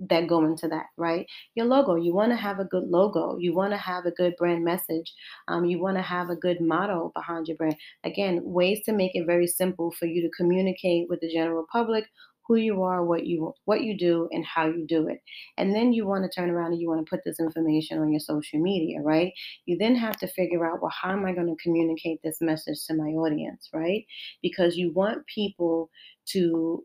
that 0.00 0.28
go 0.28 0.44
into 0.44 0.68
that. 0.68 0.86
Right, 0.96 1.26
your 1.54 1.66
logo. 1.66 1.96
You 1.96 2.14
want 2.14 2.30
to 2.30 2.36
have 2.36 2.60
a 2.60 2.64
good 2.64 2.84
logo. 2.84 3.36
You 3.38 3.54
want 3.54 3.72
to 3.72 3.78
have 3.78 4.06
a 4.06 4.12
good 4.12 4.36
brand 4.38 4.64
message. 4.64 5.12
Um, 5.48 5.64
you 5.64 5.80
want 5.80 5.96
to 5.96 6.02
have 6.02 6.30
a 6.30 6.36
good 6.36 6.60
motto 6.60 7.10
behind 7.14 7.48
your 7.48 7.56
brand. 7.56 7.76
Again, 8.04 8.40
ways 8.44 8.80
to 8.84 8.92
make 8.92 9.14
it 9.14 9.26
very 9.26 9.48
simple 9.48 9.90
for 9.90 10.06
you 10.06 10.22
to 10.22 10.30
communicate 10.36 11.08
with 11.08 11.20
the 11.20 11.32
general 11.32 11.66
public 11.72 12.04
who 12.48 12.56
you 12.56 12.82
are, 12.82 13.04
what 13.04 13.26
you 13.26 13.54
what 13.66 13.82
you 13.82 13.96
do, 13.96 14.28
and 14.32 14.44
how 14.44 14.66
you 14.66 14.86
do 14.86 15.06
it. 15.06 15.20
And 15.58 15.74
then 15.74 15.92
you 15.92 16.06
want 16.06 16.24
to 16.24 16.30
turn 16.30 16.50
around 16.50 16.72
and 16.72 16.80
you 16.80 16.88
want 16.88 17.04
to 17.04 17.10
put 17.10 17.22
this 17.24 17.38
information 17.38 17.98
on 17.98 18.10
your 18.10 18.20
social 18.20 18.58
media, 18.58 19.00
right? 19.02 19.32
You 19.66 19.76
then 19.78 19.94
have 19.96 20.16
to 20.16 20.26
figure 20.26 20.66
out, 20.66 20.80
well, 20.80 20.90
how 20.90 21.10
am 21.10 21.26
I 21.26 21.32
going 21.32 21.54
to 21.54 21.62
communicate 21.62 22.20
this 22.22 22.40
message 22.40 22.84
to 22.86 22.94
my 22.94 23.10
audience, 23.10 23.68
right? 23.72 24.06
Because 24.42 24.76
you 24.76 24.92
want 24.92 25.26
people 25.26 25.90
to 26.30 26.84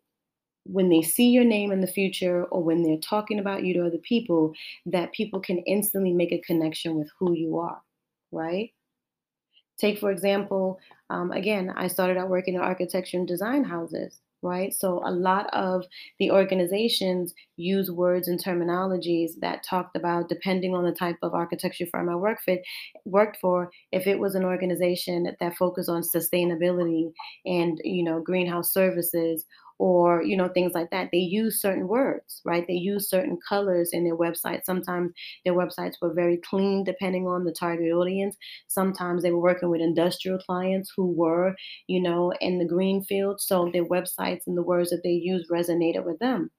when 0.66 0.90
they 0.90 1.02
see 1.02 1.30
your 1.30 1.44
name 1.44 1.72
in 1.72 1.82
the 1.82 1.88
future 1.88 2.46
or 2.46 2.64
when 2.64 2.84
they're 2.84 2.98
talking 2.98 3.40
about 3.40 3.66
you 3.66 3.74
to 3.74 3.86
other 3.86 3.98
people, 3.98 4.54
that 4.86 5.12
people 5.12 5.40
can 5.40 5.58
instantly 5.60 6.14
make 6.14 6.32
a 6.32 6.40
connection 6.40 6.96
with 6.96 7.10
who 7.20 7.34
you 7.34 7.58
are, 7.58 7.82
right? 8.32 8.72
Take, 9.78 10.00
for 10.00 10.12
example, 10.12 10.80
um, 11.10 11.32
again, 11.32 11.74
I 11.76 11.88
started 11.88 12.18
out 12.18 12.30
working 12.30 12.54
in 12.56 12.62
architecture 12.62 13.18
and 13.18 13.28
design 13.28 13.64
houses, 13.64 14.22
right? 14.44 14.74
So 14.74 15.02
a 15.06 15.12
lot 15.12 15.48
of 15.54 15.86
the 16.20 16.32
organizations 16.32 17.34
use 17.56 17.90
words 17.90 18.28
and 18.28 18.44
terminologies 18.44 19.32
that 19.42 19.64
talked 19.64 19.96
about, 19.96 20.30
depending 20.30 20.76
on 20.76 20.84
the 20.84 20.92
type 20.92 21.18
of 21.22 21.34
architecture 21.34 21.86
firm 21.92 22.10
I 22.10 22.16
worked 22.16 22.44
for, 22.44 22.58
worked 23.06 23.38
for, 23.42 23.72
if 23.92 24.08
it 24.08 24.20
was 24.20 24.36
an 24.36 24.44
organization 24.44 25.36
that 25.40 25.56
focused 25.58 25.90
on 25.90 26.04
sustainability 26.04 27.12
and, 27.46 27.80
you 27.84 28.04
know, 28.04 28.22
greenhouse 28.22 28.74
services 28.74 29.46
or 29.84 30.24
you 30.24 30.38
know 30.38 30.48
things 30.48 30.72
like 30.74 30.90
that. 30.92 31.10
They 31.12 31.18
use 31.18 31.60
certain 31.60 31.88
words 31.90 32.42
right? 32.46 32.66
They 32.68 32.74
use 32.92 33.10
certain 33.10 33.38
colors 33.50 33.90
in 33.92 34.04
their 34.06 34.16
website. 34.18 34.64
Sometimes 34.64 35.12
their 35.44 35.54
websites 35.54 35.96
were 36.02 36.14
very 36.14 36.38
clean 36.38 36.84
depending 36.86 37.28
on 37.28 37.44
the 37.44 37.52
target 37.52 37.92
audience. 37.92 38.38
Sometimes 38.68 39.24
they 39.24 39.32
were 39.32 39.42
working 39.50 39.70
with 39.70 39.82
industrial 39.82 40.40
clients 40.40 40.94
who 40.96 41.08
were 41.12 41.56
you 41.88 42.02
know 42.02 42.32
in 42.40 42.60
the 42.60 42.66
green 42.76 43.04
field. 43.04 43.42
So 43.42 43.70
their 43.74 43.86
websites 43.86 44.48
and 44.48 44.58
the 44.58 44.64
words 44.64 44.90
that 44.92 45.02
they 45.04 45.12
use 45.34 45.50
resonated 45.52 46.06
with 46.06 46.20
them. 46.20 46.50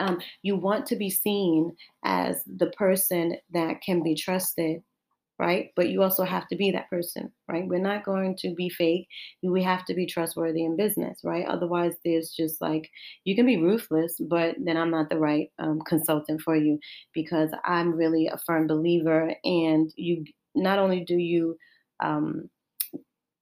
Um, 0.00 0.20
you 0.42 0.56
want 0.56 0.86
to 0.86 0.96
be 0.96 1.10
seen 1.10 1.76
as 2.04 2.42
the 2.46 2.70
person 2.70 3.36
that 3.50 3.80
can 3.82 4.02
be 4.02 4.14
trusted 4.14 4.82
right? 5.38 5.70
But 5.76 5.88
you 5.88 6.02
also 6.02 6.24
have 6.24 6.48
to 6.48 6.56
be 6.56 6.70
that 6.72 6.90
person, 6.90 7.32
right? 7.48 7.66
We're 7.66 7.78
not 7.78 8.04
going 8.04 8.36
to 8.40 8.54
be 8.54 8.68
fake. 8.68 9.06
We 9.42 9.62
have 9.62 9.84
to 9.86 9.94
be 9.94 10.06
trustworthy 10.06 10.64
in 10.64 10.76
business, 10.76 11.20
right? 11.22 11.46
Otherwise, 11.46 11.94
there's 12.04 12.30
just 12.30 12.60
like, 12.60 12.90
you 13.24 13.36
can 13.36 13.46
be 13.46 13.56
ruthless, 13.62 14.20
but 14.28 14.56
then 14.58 14.76
I'm 14.76 14.90
not 14.90 15.10
the 15.10 15.18
right 15.18 15.48
um, 15.58 15.80
consultant 15.86 16.40
for 16.42 16.56
you 16.56 16.78
because 17.14 17.50
I'm 17.64 17.94
really 17.94 18.26
a 18.26 18.38
firm 18.46 18.66
believer. 18.66 19.32
And 19.44 19.92
you, 19.96 20.24
not 20.54 20.78
only 20.78 21.04
do 21.04 21.16
you, 21.16 21.56
um, 22.00 22.50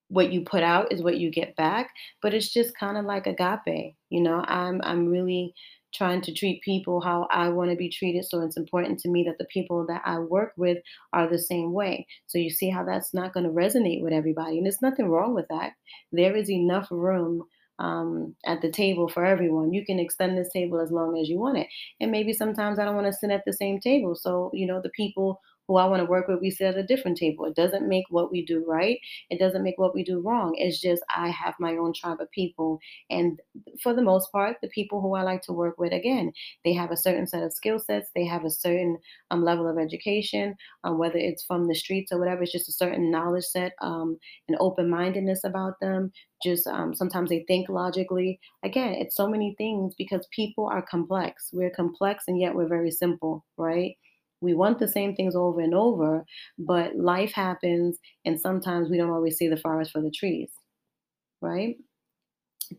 what 0.09 0.33
you 0.33 0.43
put 0.43 0.63
out 0.63 0.93
is 0.93 1.03
what 1.03 1.19
you 1.19 1.31
get 1.31 1.57
back, 1.57 1.91
but 2.23 2.33
it's 2.35 2.53
just 2.53 2.77
kind 2.79 2.97
of 2.97 3.05
like 3.05 3.27
agape. 3.27 3.95
You 4.11 4.21
know, 4.23 4.45
I'm 4.47 4.81
I'm 4.85 5.07
really 5.09 5.53
trying 5.97 6.21
to 6.23 6.35
treat 6.35 6.63
people 6.63 7.01
how 7.01 7.27
I 7.31 7.49
want 7.49 7.71
to 7.71 7.77
be 7.77 7.89
treated. 7.89 8.25
So 8.25 8.41
it's 8.43 8.57
important 8.57 9.01
to 9.01 9.09
me 9.09 9.25
that 9.25 9.39
the 9.39 9.47
people 9.47 9.87
that 9.87 10.03
I 10.05 10.19
work 10.19 10.53
with 10.57 10.79
are 11.13 11.29
the 11.29 11.39
same 11.39 11.73
way. 11.73 12.07
So 12.27 12.39
you 12.39 12.51
see 12.51 12.71
how 12.71 12.85
that's 12.85 13.15
not 13.15 13.33
going 13.33 13.45
to 13.45 13.53
resonate 13.53 14.03
with 14.03 14.13
everybody. 14.13 14.59
And 14.59 14.67
there's 14.67 14.83
nothing 14.83 15.09
wrong 15.09 15.35
with 15.35 15.47
that. 15.49 15.73
There 16.13 16.37
is 16.37 16.51
enough 16.51 16.89
room 16.91 17.43
um, 17.79 18.35
at 18.45 18.63
the 18.63 18.71
table 18.71 19.09
for 19.09 19.25
everyone. 19.25 19.73
You 19.73 19.85
can 19.85 19.99
extend 19.99 20.37
this 20.37 20.53
table 20.53 20.81
as 20.81 20.91
long 20.91 21.19
as 21.19 21.29
you 21.29 21.39
want 21.39 21.59
it. 21.59 21.69
And 22.01 22.11
maybe 22.11 22.33
sometimes 22.33 22.79
I 22.79 22.85
don't 22.85 22.95
want 22.95 23.07
to 23.07 23.13
sit 23.13 23.31
at 23.31 23.43
the 23.47 23.53
same 23.53 23.81
table. 23.81 24.15
So, 24.15 24.51
you 24.55 24.67
know, 24.67 24.81
the 24.81 24.91
people 24.91 25.41
who 25.69 25.77
I 25.77 25.87
want 25.87 26.01
to 26.01 26.07
work 26.07 26.29
with, 26.29 26.41
we 26.41 26.51
sit 26.51 26.67
at 26.69 26.77
a 26.77 26.83
different 26.87 27.17
table. 27.17 27.45
It 27.45 27.57
doesn't 27.57 27.89
make 27.89 28.05
what 28.11 28.31
we 28.31 28.45
do 28.45 28.65
right. 28.67 28.99
It 29.31 29.39
doesn't 29.39 29.63
make 29.63 29.79
what 29.79 29.95
we 29.95 30.05
do 30.05 30.21
wrong. 30.21 30.55
It's 30.57 30.81
just 30.81 31.03
I 31.15 31.29
have 31.31 31.55
my 31.59 31.73
own 31.77 31.93
tribe 31.93 32.21
of 32.21 32.31
people. 32.31 32.79
And 33.11 33.41
for 33.83 33.95
the 33.95 34.03
most 34.03 34.31
part, 34.33 34.57
the 34.63 34.69
people 34.69 35.01
who 35.01 35.15
I 35.15 35.23
like 35.23 35.43
to 35.43 35.53
work 35.53 35.79
with, 35.79 35.93
again, 35.93 36.33
they 36.65 36.73
have 36.75 36.91
a 36.91 36.97
certain 36.97 37.27
set 37.27 37.43
of 37.43 37.53
skill 37.53 37.79
sets, 37.79 38.11
they 38.15 38.25
have 38.27 38.45
a 38.45 38.51
certain 38.51 38.99
um, 39.31 39.45
level 39.45 39.69
of 39.69 39.79
education, 39.79 40.55
um, 40.85 40.99
whether 40.99 41.19
it's 41.19 41.45
from 41.45 41.69
the 41.69 41.75
streets 41.75 42.13
or 42.13 42.19
whatever, 42.19 42.43
it's 42.43 42.53
just 42.53 42.69
a 42.69 42.73
certain 42.73 43.11
knowledge 43.11 43.45
set, 43.45 43.73
um, 43.81 44.19
an 44.49 44.57
open 44.61 44.89
mindedness 44.91 45.45
about 45.45 45.75
them. 45.81 46.13
Just 46.43 46.67
um, 46.67 46.95
sometimes 46.95 47.31
they 47.31 47.45
think 47.49 47.69
logically. 47.69 48.39
Again, 48.63 48.95
it's 48.95 49.17
so 49.17 49.29
many 49.29 49.55
things 49.57 49.95
because 49.97 50.27
people 50.33 50.67
are 50.67 50.83
complex. 50.83 51.51
We're 51.53 51.71
complex 51.71 52.25
and 52.29 52.39
yet 52.41 52.55
we're 52.55 52.69
very 52.69 52.91
simple, 52.91 53.45
right? 53.57 53.97
We 54.41 54.55
want 54.55 54.79
the 54.79 54.89
same 54.89 55.15
things 55.15 55.35
over 55.35 55.61
and 55.61 55.75
over, 55.75 56.25
but 56.59 56.97
life 56.97 57.33
happens, 57.33 57.99
and 58.25 58.41
sometimes 58.41 58.89
we 58.89 58.97
don't 58.97 59.11
always 59.11 59.37
see 59.37 59.49
the 59.49 59.57
forest 59.57 59.93
for 59.93 60.01
the 60.03 60.11
trees, 60.11 60.51
right? 61.41 61.77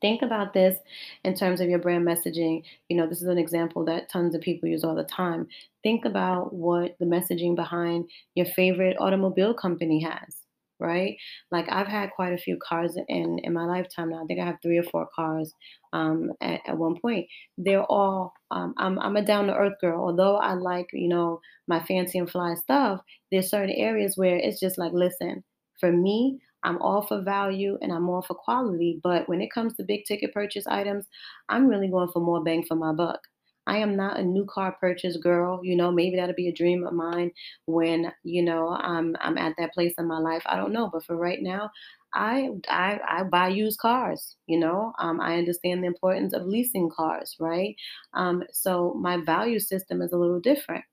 Think 0.02 0.22
about 0.22 0.54
this 0.54 0.78
in 1.24 1.34
terms 1.34 1.62
of 1.62 1.70
your 1.70 1.80
brand 1.80 2.06
messaging. 2.06 2.64
You 2.90 2.98
know, 2.98 3.08
this 3.08 3.22
is 3.22 3.28
an 3.28 3.38
example 3.38 3.86
that 3.86 4.10
tons 4.10 4.36
of 4.36 4.42
people 4.42 4.68
use 4.68 4.84
all 4.84 4.96
the 4.96 5.06
time. 5.06 5.48
Think 5.82 6.04
about 6.04 6.54
what 6.54 6.98
the 7.00 7.06
messaging 7.06 7.56
behind 7.56 8.10
your 8.36 8.48
favorite 8.48 8.98
automobile 9.00 9.54
company 9.54 10.02
has 10.02 10.47
right? 10.80 11.18
Like 11.52 11.66
I've 11.70 11.88
had 11.88 12.12
quite 12.16 12.34
a 12.34 12.38
few 12.38 12.58
cars 12.58 12.98
in 13.08 13.40
in 13.44 13.54
my 13.54 13.66
lifetime 13.66 14.10
now. 14.10 14.24
I 14.24 14.26
think 14.26 14.40
I 14.40 14.46
have 14.46 14.58
three 14.62 14.78
or 14.78 14.84
four 14.84 15.08
cars 15.16 15.54
um, 15.94 16.32
at, 16.42 16.62
at 16.68 16.78
one 16.78 17.00
point. 17.00 17.28
They're 17.58 17.84
all 17.84 18.34
um, 18.52 18.74
I'm 18.78 19.00
I'm 19.00 19.16
a 19.18 19.22
down 19.22 19.48
to 19.48 19.56
earth 19.56 19.80
girl. 19.82 20.02
Although 20.04 20.38
I 20.38 20.54
like 20.54 20.88
you 20.94 21.10
know 21.10 21.40
my 21.68 21.82
fancy 21.84 22.18
and 22.20 22.30
fly 22.30 22.56
stuff, 22.56 23.02
there's 23.32 23.50
certain 23.50 23.76
areas 23.76 24.18
where 24.18 24.38
it's 24.38 24.60
just 24.60 24.78
like 24.78 24.94
listen. 24.94 25.44
For 25.80 25.92
me, 25.92 26.40
I'm 26.64 26.80
all 26.82 27.04
for 27.04 27.22
value 27.22 27.78
and 27.82 27.92
I'm 27.94 28.10
all 28.10 28.22
for 28.24 28.34
quality. 28.34 29.00
But 29.04 29.30
when 29.30 29.42
it 29.42 29.52
comes 29.52 29.76
to 29.76 29.84
big 29.84 30.06
ticket 30.06 30.34
purchase 30.34 30.66
items, 30.68 31.06
I'm 31.50 31.68
really 31.68 31.88
going 31.88 32.10
for 32.12 32.20
more 32.20 32.44
bang 32.44 32.64
for 32.68 32.76
my 32.76 32.94
buck. 32.94 33.20
I 33.68 33.78
am 33.78 33.96
not 33.96 34.20
a 34.20 34.24
new 34.24 34.46
car 34.46 34.76
purchase 34.80 35.18
girl. 35.18 35.60
You 35.64 35.76
know, 35.76 35.92
maybe 35.92 36.16
that'll 36.16 36.36
be 36.36 36.48
a 36.48 36.54
dream 36.54 36.86
of 36.88 36.94
mine 36.94 37.32
when, 37.66 38.14
you 38.24 38.44
know, 38.44 38.70
I'm 38.70 39.16
I'm 39.20 39.38
at 39.38 39.56
that 39.60 39.74
place 39.74 39.94
in 40.00 40.08
my 40.08 40.20
life. 40.20 40.44
I 40.48 40.56
don't 40.58 40.74
know. 40.74 40.90
But 40.92 41.06
for 41.06 41.16
right 41.18 41.42
now, 41.42 41.70
I 42.14 42.50
I, 42.70 43.00
I 43.08 43.24
buy 43.24 43.50
used 43.50 43.80
cars, 43.80 44.36
you 44.48 44.60
know. 44.60 44.94
Um, 45.00 45.20
I 45.22 45.38
understand 45.38 45.84
the 45.84 45.88
importance 45.88 46.34
of 46.34 46.46
leasing 46.48 46.90
cars, 46.90 47.36
right? 47.40 47.76
Um, 48.14 48.44
so 48.52 48.94
my 48.96 49.18
value 49.18 49.60
system 49.60 50.02
is 50.02 50.14
a 50.14 50.18
little 50.18 50.40
different. 50.40 50.86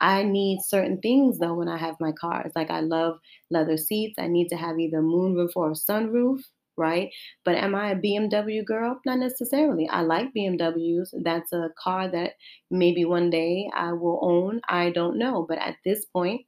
I 0.00 0.22
need 0.24 0.60
certain 0.62 1.00
things 1.00 1.38
though 1.38 1.54
when 1.54 1.68
I 1.68 1.78
have 1.78 1.96
my 2.00 2.12
cars. 2.12 2.52
Like 2.56 2.70
I 2.70 2.80
love 2.80 3.18
leather 3.50 3.76
seats. 3.76 4.16
I 4.18 4.26
need 4.28 4.48
to 4.50 4.56
have 4.56 4.78
either 4.78 5.00
moonroof 5.02 5.52
or 5.56 5.72
sunroof 5.72 6.40
right? 6.76 7.10
But 7.44 7.56
am 7.56 7.74
I 7.74 7.90
a 7.92 7.96
BMW 7.96 8.64
girl? 8.64 9.00
Not 9.06 9.18
necessarily. 9.18 9.88
I 9.88 10.02
like 10.02 10.32
BMWs. 10.34 11.14
That's 11.22 11.52
a 11.52 11.70
car 11.78 12.08
that 12.08 12.32
maybe 12.70 13.04
one 13.04 13.30
day 13.30 13.70
I 13.74 13.92
will 13.92 14.18
own. 14.22 14.60
I 14.68 14.90
don't 14.90 15.18
know. 15.18 15.44
But 15.48 15.58
at 15.58 15.76
this 15.84 16.04
point, 16.06 16.46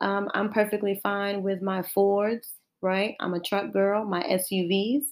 um, 0.00 0.28
I'm 0.34 0.52
perfectly 0.52 0.98
fine 1.02 1.42
with 1.42 1.62
my 1.62 1.82
Fords, 1.82 2.54
right? 2.82 3.14
I'm 3.20 3.34
a 3.34 3.40
truck 3.40 3.72
girl, 3.72 4.04
my 4.04 4.22
SUVs. 4.22 5.04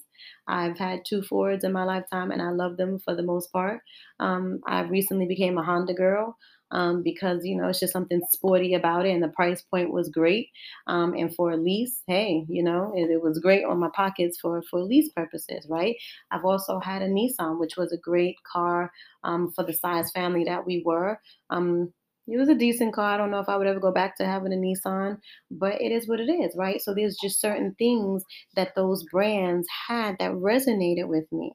I've 0.47 0.77
had 0.77 1.01
two 1.05 1.21
Fords 1.23 1.63
in 1.63 1.71
my 1.71 1.83
lifetime 1.83 2.31
and 2.31 2.41
I 2.41 2.49
love 2.51 2.77
them 2.77 2.99
for 2.99 3.15
the 3.15 3.23
most 3.23 3.51
part. 3.51 3.81
Um, 4.19 4.59
I 4.67 4.81
recently 4.81 5.25
became 5.25 5.57
a 5.57 5.63
Honda 5.63 5.93
girl 5.93 6.37
um, 6.71 7.03
because 7.03 7.43
you 7.43 7.57
know 7.57 7.67
it's 7.67 7.79
just 7.79 7.93
something 7.93 8.21
sporty 8.31 8.73
about 8.73 9.05
it, 9.05 9.11
and 9.11 9.23
the 9.23 9.29
price 9.29 9.61
point 9.61 9.91
was 9.91 10.09
great. 10.09 10.49
Um, 10.87 11.13
and 11.13 11.33
for 11.35 11.51
a 11.51 11.57
lease, 11.57 12.01
hey, 12.07 12.45
you 12.47 12.63
know 12.63 12.93
it, 12.95 13.09
it, 13.09 13.21
was 13.21 13.39
great 13.39 13.63
on 13.63 13.79
my 13.79 13.89
pockets 13.93 14.39
for 14.39 14.61
for 14.69 14.81
lease 14.81 15.09
purposes, 15.09 15.67
right? 15.69 15.95
I've 16.31 16.45
also 16.45 16.79
had 16.79 17.01
a 17.01 17.09
Nissan, 17.09 17.59
which 17.59 17.77
was 17.77 17.91
a 17.91 17.97
great 17.97 18.35
car 18.51 18.91
um, 19.23 19.51
for 19.55 19.63
the 19.63 19.73
size 19.73 20.11
family 20.11 20.43
that 20.45 20.65
we 20.65 20.83
were. 20.85 21.19
Um, 21.49 21.93
it 22.27 22.37
was 22.37 22.49
a 22.49 22.55
decent 22.55 22.93
car. 22.93 23.13
I 23.13 23.17
don't 23.17 23.31
know 23.31 23.39
if 23.39 23.49
I 23.49 23.57
would 23.57 23.67
ever 23.67 23.79
go 23.79 23.91
back 23.91 24.15
to 24.17 24.25
having 24.25 24.53
a 24.53 24.55
Nissan, 24.55 25.17
but 25.49 25.81
it 25.81 25.91
is 25.91 26.07
what 26.07 26.19
it 26.19 26.29
is, 26.29 26.55
right? 26.55 26.81
So 26.81 26.93
there's 26.93 27.17
just 27.21 27.41
certain 27.41 27.75
things 27.77 28.23
that 28.55 28.75
those 28.75 29.03
brands 29.11 29.67
had 29.87 30.17
that 30.19 30.31
resonated 30.31 31.07
with 31.07 31.25
me 31.31 31.53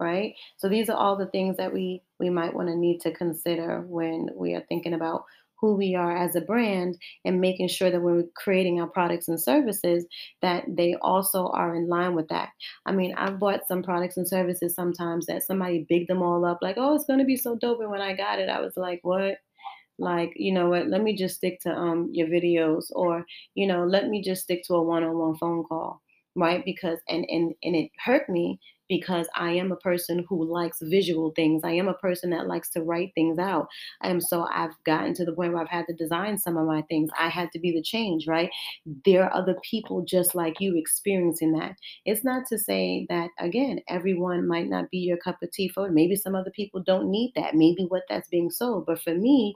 right? 0.00 0.34
So 0.56 0.68
these 0.68 0.88
are 0.88 0.96
all 0.96 1.16
the 1.16 1.26
things 1.26 1.56
that 1.56 1.72
we 1.72 2.02
we 2.20 2.30
might 2.30 2.54
want 2.54 2.68
to 2.68 2.76
need 2.76 3.00
to 3.02 3.12
consider 3.12 3.82
when 3.82 4.28
we 4.34 4.54
are 4.54 4.64
thinking 4.68 4.94
about 4.94 5.24
who 5.60 5.74
we 5.74 5.94
are 5.96 6.16
as 6.16 6.36
a 6.36 6.40
brand 6.40 6.96
and 7.24 7.40
making 7.40 7.66
sure 7.66 7.90
that 7.90 8.00
when 8.00 8.14
we're 8.14 8.24
creating 8.36 8.80
our 8.80 8.86
products 8.86 9.26
and 9.26 9.40
services 9.42 10.06
that 10.40 10.64
they 10.68 10.94
also 11.02 11.48
are 11.48 11.74
in 11.74 11.88
line 11.88 12.14
with 12.14 12.28
that. 12.28 12.50
I 12.86 12.92
mean, 12.92 13.12
I've 13.16 13.40
bought 13.40 13.66
some 13.66 13.82
products 13.82 14.16
and 14.16 14.28
services 14.28 14.74
sometimes 14.74 15.26
that 15.26 15.42
somebody 15.42 15.84
big 15.88 16.06
them 16.06 16.22
all 16.22 16.44
up 16.44 16.58
like, 16.62 16.76
"Oh, 16.78 16.94
it's 16.94 17.06
going 17.06 17.18
to 17.18 17.24
be 17.24 17.36
so 17.36 17.56
dope." 17.56 17.80
And 17.80 17.90
when 17.90 18.00
I 18.00 18.14
got 18.14 18.38
it, 18.38 18.48
I 18.48 18.60
was 18.60 18.76
like, 18.76 19.00
"What?" 19.02 19.38
like 19.98 20.32
you 20.36 20.52
know 20.52 20.68
what 20.68 20.88
let 20.88 21.02
me 21.02 21.16
just 21.16 21.36
stick 21.36 21.60
to 21.60 21.70
um 21.70 22.08
your 22.12 22.28
videos 22.28 22.86
or 22.92 23.24
you 23.54 23.66
know 23.66 23.84
let 23.84 24.08
me 24.08 24.22
just 24.22 24.42
stick 24.42 24.62
to 24.64 24.74
a 24.74 24.82
one-on-one 24.82 25.36
phone 25.36 25.64
call 25.64 26.00
right 26.36 26.64
because 26.64 26.98
and 27.08 27.24
and 27.28 27.54
and 27.62 27.74
it 27.76 27.90
hurt 28.04 28.28
me 28.28 28.60
because 28.88 29.28
I 29.34 29.52
am 29.52 29.72
a 29.72 29.76
person 29.76 30.24
who 30.28 30.44
likes 30.44 30.78
visual 30.82 31.32
things. 31.34 31.62
I 31.64 31.72
am 31.72 31.88
a 31.88 31.94
person 31.94 32.30
that 32.30 32.46
likes 32.46 32.70
to 32.70 32.82
write 32.82 33.12
things 33.14 33.38
out. 33.38 33.68
And 34.02 34.22
so 34.22 34.46
I've 34.52 34.74
gotten 34.84 35.14
to 35.14 35.24
the 35.24 35.32
point 35.32 35.52
where 35.52 35.62
I've 35.62 35.68
had 35.68 35.86
to 35.88 35.94
design 35.94 36.38
some 36.38 36.56
of 36.56 36.66
my 36.66 36.82
things. 36.82 37.10
I 37.18 37.28
had 37.28 37.50
to 37.52 37.58
be 37.58 37.72
the 37.72 37.82
change, 37.82 38.26
right? 38.26 38.50
There 39.04 39.24
are 39.24 39.34
other 39.34 39.56
people 39.68 40.04
just 40.04 40.34
like 40.34 40.60
you 40.60 40.76
experiencing 40.76 41.52
that. 41.52 41.76
It's 42.04 42.24
not 42.24 42.46
to 42.48 42.58
say 42.58 43.06
that, 43.08 43.30
again, 43.38 43.80
everyone 43.88 44.46
might 44.46 44.68
not 44.68 44.90
be 44.90 44.98
your 44.98 45.16
cup 45.18 45.42
of 45.42 45.50
tea 45.50 45.68
for 45.68 45.86
it. 45.86 45.92
Maybe 45.92 46.16
some 46.16 46.34
other 46.34 46.50
people 46.50 46.82
don't 46.82 47.10
need 47.10 47.32
that. 47.36 47.54
Maybe 47.54 47.84
what 47.88 48.02
that's 48.08 48.28
being 48.28 48.50
sold. 48.50 48.86
But 48.86 49.00
for 49.02 49.14
me, 49.14 49.54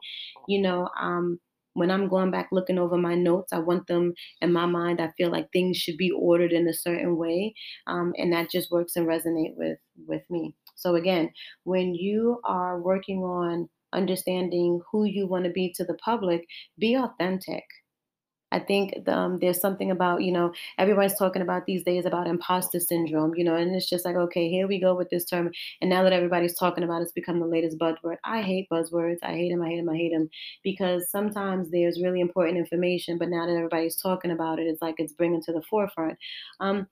you 0.49 0.61
know, 0.61 0.89
um, 1.01 1.41
when 1.75 1.91
I'm 1.91 2.09
going 2.09 2.31
back 2.31 2.49
looking 2.53 2.79
over 2.79 2.97
my 2.97 3.15
notes, 3.15 3.53
I 3.53 3.59
want 3.59 3.87
them 3.87 4.15
in 4.41 4.53
my 4.53 4.67
mind. 4.67 5.01
I 5.01 5.13
feel 5.17 5.31
like 5.31 5.51
things 5.53 5.77
should 5.77 5.97
be 5.97 6.11
ordered 6.11 6.53
in 6.53 6.69
a 6.69 6.73
certain 6.75 7.17
way, 7.17 7.55
um, 7.87 8.13
and 8.17 8.33
that 8.33 8.51
just 8.51 8.71
works 8.71 8.97
and 8.97 9.07
resonate 9.07 9.55
with 9.57 9.79
with 10.07 10.23
me. 10.31 10.55
So 10.77 10.95
again, 10.97 11.33
when 11.65 11.95
you 11.95 12.41
are 12.45 12.81
working 12.81 13.19
on 13.25 13.69
understanding 13.93 14.81
who 14.91 15.05
you 15.05 15.27
want 15.27 15.45
to 15.45 15.51
be 15.51 15.73
to 15.77 15.85
the 15.85 15.95
public, 15.95 16.47
be 16.79 16.95
authentic. 16.97 17.65
I 18.53 18.59
think 18.61 19.09
um, 19.09 19.39
there's 19.39 19.61
something 19.61 19.91
about, 19.91 20.23
you 20.23 20.31
know, 20.31 20.53
everybody's 20.79 21.19
talking 21.19 21.43
about 21.43 21.67
these 21.67 21.83
days 21.83 22.05
about 22.07 22.27
imposter 22.27 22.79
syndrome, 22.81 23.35
you 23.35 23.45
know, 23.45 23.57
and 23.57 23.75
it's 23.75 23.89
just 23.89 24.05
like, 24.05 24.17
okay, 24.17 24.49
here 24.49 24.69
we 24.69 24.79
go 24.79 24.95
with 24.95 25.11
this 25.11 25.25
term. 25.25 25.51
And 25.81 25.91
now 25.91 26.03
that 26.03 26.13
everybody's 26.13 26.55
talking 26.57 26.85
about 26.85 27.01
it, 27.01 27.05
it's 27.05 27.13
become 27.13 27.41
the 27.41 27.47
latest 27.47 27.79
buzzword. 27.79 28.19
I 28.25 28.43
hate 28.43 28.69
buzzwords. 28.71 29.19
I 29.23 29.33
hate 29.33 29.51
them. 29.51 29.63
I 29.63 29.69
hate 29.69 29.79
them. 29.79 29.89
I 29.89 29.97
hate 29.97 30.13
them 30.13 30.29
because 30.63 31.11
sometimes 31.11 31.71
there's 31.71 32.01
really 32.03 32.21
important 32.21 32.59
information, 32.59 33.19
but 33.19 33.29
now 33.31 33.47
that 33.47 33.57
everybody's 33.57 33.97
talking 33.97 34.31
about 34.31 34.59
it, 34.59 34.67
it's 34.67 34.83
like 34.83 34.97
it's 34.99 35.15
bringing 35.15 35.43
to 35.43 35.53
the 35.53 35.63
forefront. 35.63 36.19
Um, 36.61 36.87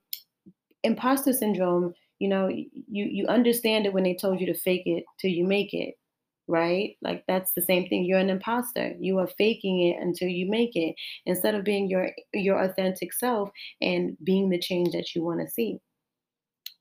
imposter 0.82 1.32
syndrome, 1.32 1.94
you 2.18 2.28
know, 2.28 2.48
you 2.48 2.66
you 3.04 3.26
understand 3.26 3.86
it 3.86 3.92
when 3.92 4.04
they 4.04 4.14
told 4.14 4.40
you 4.40 4.46
to 4.46 4.54
fake 4.54 4.86
it 4.86 5.04
till 5.18 5.30
you 5.30 5.44
make 5.46 5.72
it 5.72 5.94
right? 6.50 6.96
Like 7.02 7.24
that's 7.26 7.52
the 7.52 7.62
same 7.62 7.88
thing. 7.88 8.04
You're 8.04 8.18
an 8.18 8.30
imposter. 8.30 8.94
You 8.98 9.18
are 9.18 9.26
faking 9.26 9.80
it 9.82 10.02
until 10.02 10.28
you 10.28 10.48
make 10.50 10.76
it 10.76 10.94
instead 11.26 11.54
of 11.54 11.64
being 11.64 11.88
your 11.88 12.10
your 12.34 12.62
authentic 12.62 13.12
self 13.12 13.50
and 13.80 14.16
being 14.24 14.50
the 14.50 14.58
change 14.58 14.92
that 14.92 15.14
you 15.14 15.22
want 15.22 15.40
to 15.40 15.48
see. 15.48 15.80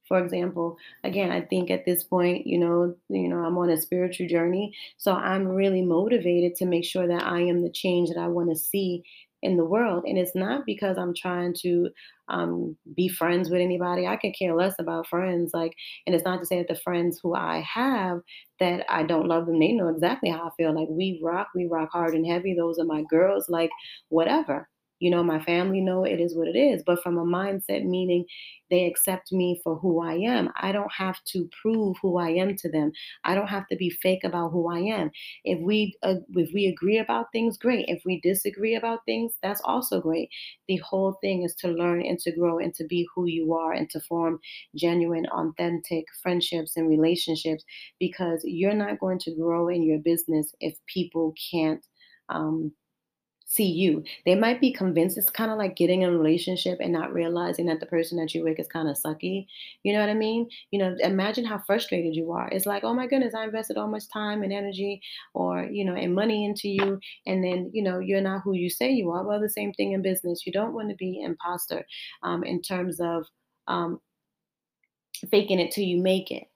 For 0.07 0.17
example, 0.23 0.77
again, 1.03 1.31
I 1.31 1.41
think 1.41 1.69
at 1.69 1.85
this 1.85 2.03
point, 2.03 2.47
you 2.47 2.57
know, 2.57 2.95
you 3.09 3.27
know, 3.29 3.38
I'm 3.45 3.57
on 3.59 3.69
a 3.69 3.77
spiritual 3.79 4.27
journey, 4.27 4.75
so 4.97 5.13
I'm 5.13 5.47
really 5.47 5.83
motivated 5.83 6.55
to 6.57 6.65
make 6.65 6.83
sure 6.83 7.07
that 7.07 7.23
I 7.23 7.41
am 7.41 7.61
the 7.61 7.69
change 7.69 8.09
that 8.09 8.17
I 8.17 8.27
want 8.27 8.49
to 8.49 8.55
see 8.55 9.03
in 9.41 9.58
the 9.58 9.65
world. 9.65 10.03
And 10.05 10.17
it's 10.17 10.36
not 10.36 10.65
because 10.65 10.98
I'm 10.98 11.13
trying 11.13 11.53
to 11.62 11.89
um, 12.27 12.77
be 12.96 13.08
friends 13.08 13.50
with 13.50 13.62
anybody. 13.62 14.05
I 14.05 14.17
could 14.17 14.36
care 14.38 14.55
less 14.55 14.75
about 14.79 15.08
friends. 15.08 15.51
Like, 15.53 15.74
and 16.05 16.15
it's 16.15 16.25
not 16.25 16.39
to 16.39 16.46
say 16.46 16.58
that 16.58 16.67
the 16.67 16.79
friends 16.79 17.19
who 17.22 17.36
I 17.36 17.62
have 17.62 18.22
that 18.60 18.86
I 18.89 19.03
don't 19.03 19.27
love 19.27 19.46
them. 19.46 19.60
They 19.60 19.72
know 19.72 19.88
exactly 19.88 20.29
how 20.29 20.48
I 20.48 20.50
feel. 20.58 20.74
Like 20.74 20.89
we 20.89 21.19
rock, 21.24 21.48
we 21.55 21.65
rock 21.65 21.89
hard 21.91 22.13
and 22.13 22.25
heavy. 22.25 22.53
Those 22.53 22.79
are 22.79 22.86
my 22.86 23.03
girls. 23.10 23.50
Like 23.50 23.72
whatever 24.10 24.67
you 25.00 25.10
know 25.10 25.24
my 25.24 25.39
family 25.44 25.82
know 25.82 26.03
it 26.03 26.20
is 26.20 26.36
what 26.36 26.48
it 26.48 26.58
is 26.58 26.84
but 26.86 27.01
from 27.01 27.18
a 27.18 27.25
mindset 27.25 27.86
meaning 27.86 28.25
they 28.70 28.86
accept 28.86 29.32
me 29.32 29.60
for 29.63 29.75
who 29.77 30.01
i 30.03 30.13
am 30.13 30.50
i 30.62 30.72
don't 30.72 30.91
have 30.91 31.18
to 31.25 31.50
prove 31.62 31.96
who 32.01 32.18
i 32.18 32.29
am 32.29 32.56
to 32.56 32.70
them. 32.70 32.91
I 33.24 33.36
don't 33.36 33.48
have 33.48 33.68
to 33.68 33.75
be 33.75 33.89
fake 33.89 34.24
about 34.24 34.51
who 34.51 34.70
i 34.72 34.79
am. 34.79 35.12
If 35.44 35.60
we 35.62 35.98
uh, 36.03 36.15
if 36.36 36.50
we 36.53 36.68
agree 36.68 36.98
about 37.00 37.27
things 37.32 37.58
great. 37.58 37.86
If 37.88 38.01
we 38.06 38.20
disagree 38.22 38.75
about 38.75 39.06
things 39.06 39.34
that's 39.41 39.62
also 39.62 40.01
great. 40.01 40.29
The 40.68 40.77
whole 40.77 41.18
thing 41.22 41.44
is 41.44 41.56
to 41.56 41.68
learn 41.70 42.01
and 42.06 42.20
to 42.20 42.32
grow 42.32 42.60
and 42.60 42.74
to 42.75 42.86
be 42.86 43.08
who 43.15 43.25
you 43.25 43.53
are 43.53 43.72
and 43.74 43.89
to 43.91 44.00
form 44.01 44.39
genuine 44.75 45.25
authentic 45.27 46.06
friendships 46.22 46.75
and 46.77 46.89
relationships 46.89 47.63
because 48.00 48.41
you're 48.44 48.74
not 48.74 49.00
going 49.00 49.20
to 49.20 49.36
grow 49.36 49.68
in 49.70 49.84
your 49.84 50.00
business 50.00 50.53
if 50.60 50.75
people 50.88 51.34
can't 51.51 51.86
um, 52.29 52.72
see 53.50 53.65
you. 53.65 54.03
They 54.25 54.36
might 54.36 54.62
be 54.62 54.72
convinced 54.72 55.18
it's 55.18 55.32
kind 55.32 55.50
of 55.50 55.58
like 55.58 55.75
getting 55.75 56.03
in 56.03 56.10
a 56.10 56.18
relationship 56.18 56.77
and 56.79 56.94
not 56.94 57.12
realizing 57.12 57.65
that 57.65 57.79
the 57.79 57.88
person 57.88 58.20
that 58.20 58.34
you're 58.34 58.44
with 58.44 58.60
is 58.60 58.68
kind 58.68 58.88
of 58.88 58.96
sucky. 58.96 59.48
You 59.82 59.91
know 59.91 60.01
what 60.01 60.10
I 60.10 60.13
mean? 60.13 60.48
You 60.70 60.77
know, 60.77 60.96
imagine 61.00 61.46
how 61.46 61.58
frustrated 61.58 62.15
you 62.15 62.32
are. 62.32 62.48
It's 62.50 62.68
like, 62.68 62.84
oh 62.84 62.94
my 62.94 63.08
goodness, 63.08 63.34
I 63.34 63.46
invested 63.46 63.75
all 63.75 63.88
much 63.88 64.08
time 64.08 64.44
and 64.44 64.53
energy 64.53 65.01
or, 65.34 65.63
you 65.63 65.84
know, 65.84 65.96
and 65.96 66.13
money 66.13 66.46
into 66.46 66.70
you. 66.70 67.00
And 67.25 67.44
then, 67.44 67.72
you 67.74 67.82
know, 67.82 67.98
you're 67.98 68.22
not 68.22 68.44
who 68.44 68.53
you 68.53 68.70
say 68.70 68.91
you 68.91 69.10
are. 69.10 69.24
Well, 69.24 69.41
the 69.41 69.50
same 69.50 69.74
thing 69.74 69.94
in 69.94 70.03
business. 70.03 70.46
You 70.46 70.53
don't 70.53 70.74
want 70.74 70.89
to 70.89 70.96
be 70.96 71.20
imposter 71.20 71.88
um, 72.22 72.44
in 72.44 72.62
terms 72.62 73.00
of 73.00 73.25
um, 73.68 74.00
faking 75.32 75.60
it 75.60 75.72
till 75.72 75.86
you 75.86 76.00
make 76.00 76.29
it 76.29 76.48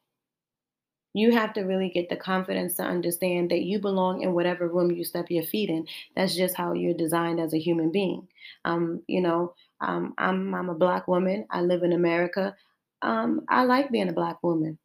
you 1.14 1.32
have 1.32 1.54
to 1.54 1.62
really 1.62 1.90
get 1.90 2.10
the 2.10 2.16
confidence 2.16 2.76
to 2.76 2.84
understand 2.84 3.52
that 3.52 3.62
you 3.64 3.80
belong 3.80 4.22
in 4.22 4.34
whatever 4.34 4.68
room 4.68 4.92
you 4.92 5.04
step 5.04 5.30
your 5.30 5.44
feet 5.44 5.70
in. 5.70 5.88
That's 6.16 6.36
just 6.36 6.56
how 6.56 6.74
you're 6.74 6.94
designed 6.94 7.40
as 7.40 7.54
a 7.54 7.60
human 7.60 7.92
being. 7.92 8.28
Um, 8.66 9.02
you 9.08 9.22
know, 9.22 9.54
um, 9.82 10.14
I'm 10.18 10.54
I'm 10.56 10.70
a 10.70 10.76
black 10.76 11.08
woman. 11.08 11.46
I 11.50 11.62
live 11.62 11.84
in 11.84 11.94
America. 11.94 12.56
Um, 13.02 13.42
I 13.50 13.64
like 13.64 13.92
being 13.92 14.10
a 14.10 14.14
black 14.14 14.42
woman 14.44 14.78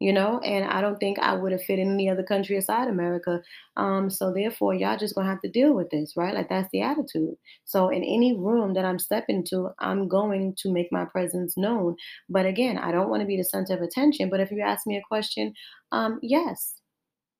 you 0.00 0.12
know 0.12 0.40
and 0.40 0.64
i 0.64 0.80
don't 0.80 0.98
think 0.98 1.18
i 1.18 1.32
would 1.34 1.52
have 1.52 1.62
fit 1.62 1.78
in 1.78 1.92
any 1.92 2.08
other 2.08 2.22
country 2.22 2.56
aside 2.56 2.88
america 2.88 3.40
um 3.76 4.10
so 4.10 4.32
therefore 4.32 4.74
y'all 4.74 4.96
just 4.96 5.14
gonna 5.14 5.28
have 5.28 5.40
to 5.40 5.50
deal 5.50 5.74
with 5.74 5.88
this 5.90 6.14
right 6.16 6.34
like 6.34 6.48
that's 6.48 6.68
the 6.72 6.80
attitude 6.80 7.34
so 7.64 7.88
in 7.88 8.02
any 8.02 8.36
room 8.36 8.74
that 8.74 8.84
i'm 8.84 8.98
stepping 8.98 9.44
to 9.44 9.68
i'm 9.78 10.08
going 10.08 10.54
to 10.56 10.72
make 10.72 10.88
my 10.90 11.04
presence 11.04 11.56
known 11.56 11.94
but 12.28 12.46
again 12.46 12.78
i 12.78 12.90
don't 12.90 13.10
want 13.10 13.20
to 13.20 13.26
be 13.26 13.36
the 13.36 13.44
center 13.44 13.74
of 13.74 13.82
attention 13.82 14.28
but 14.30 14.40
if 14.40 14.50
you 14.50 14.60
ask 14.60 14.86
me 14.86 14.96
a 14.96 15.02
question 15.08 15.52
um 15.92 16.18
yes 16.22 16.76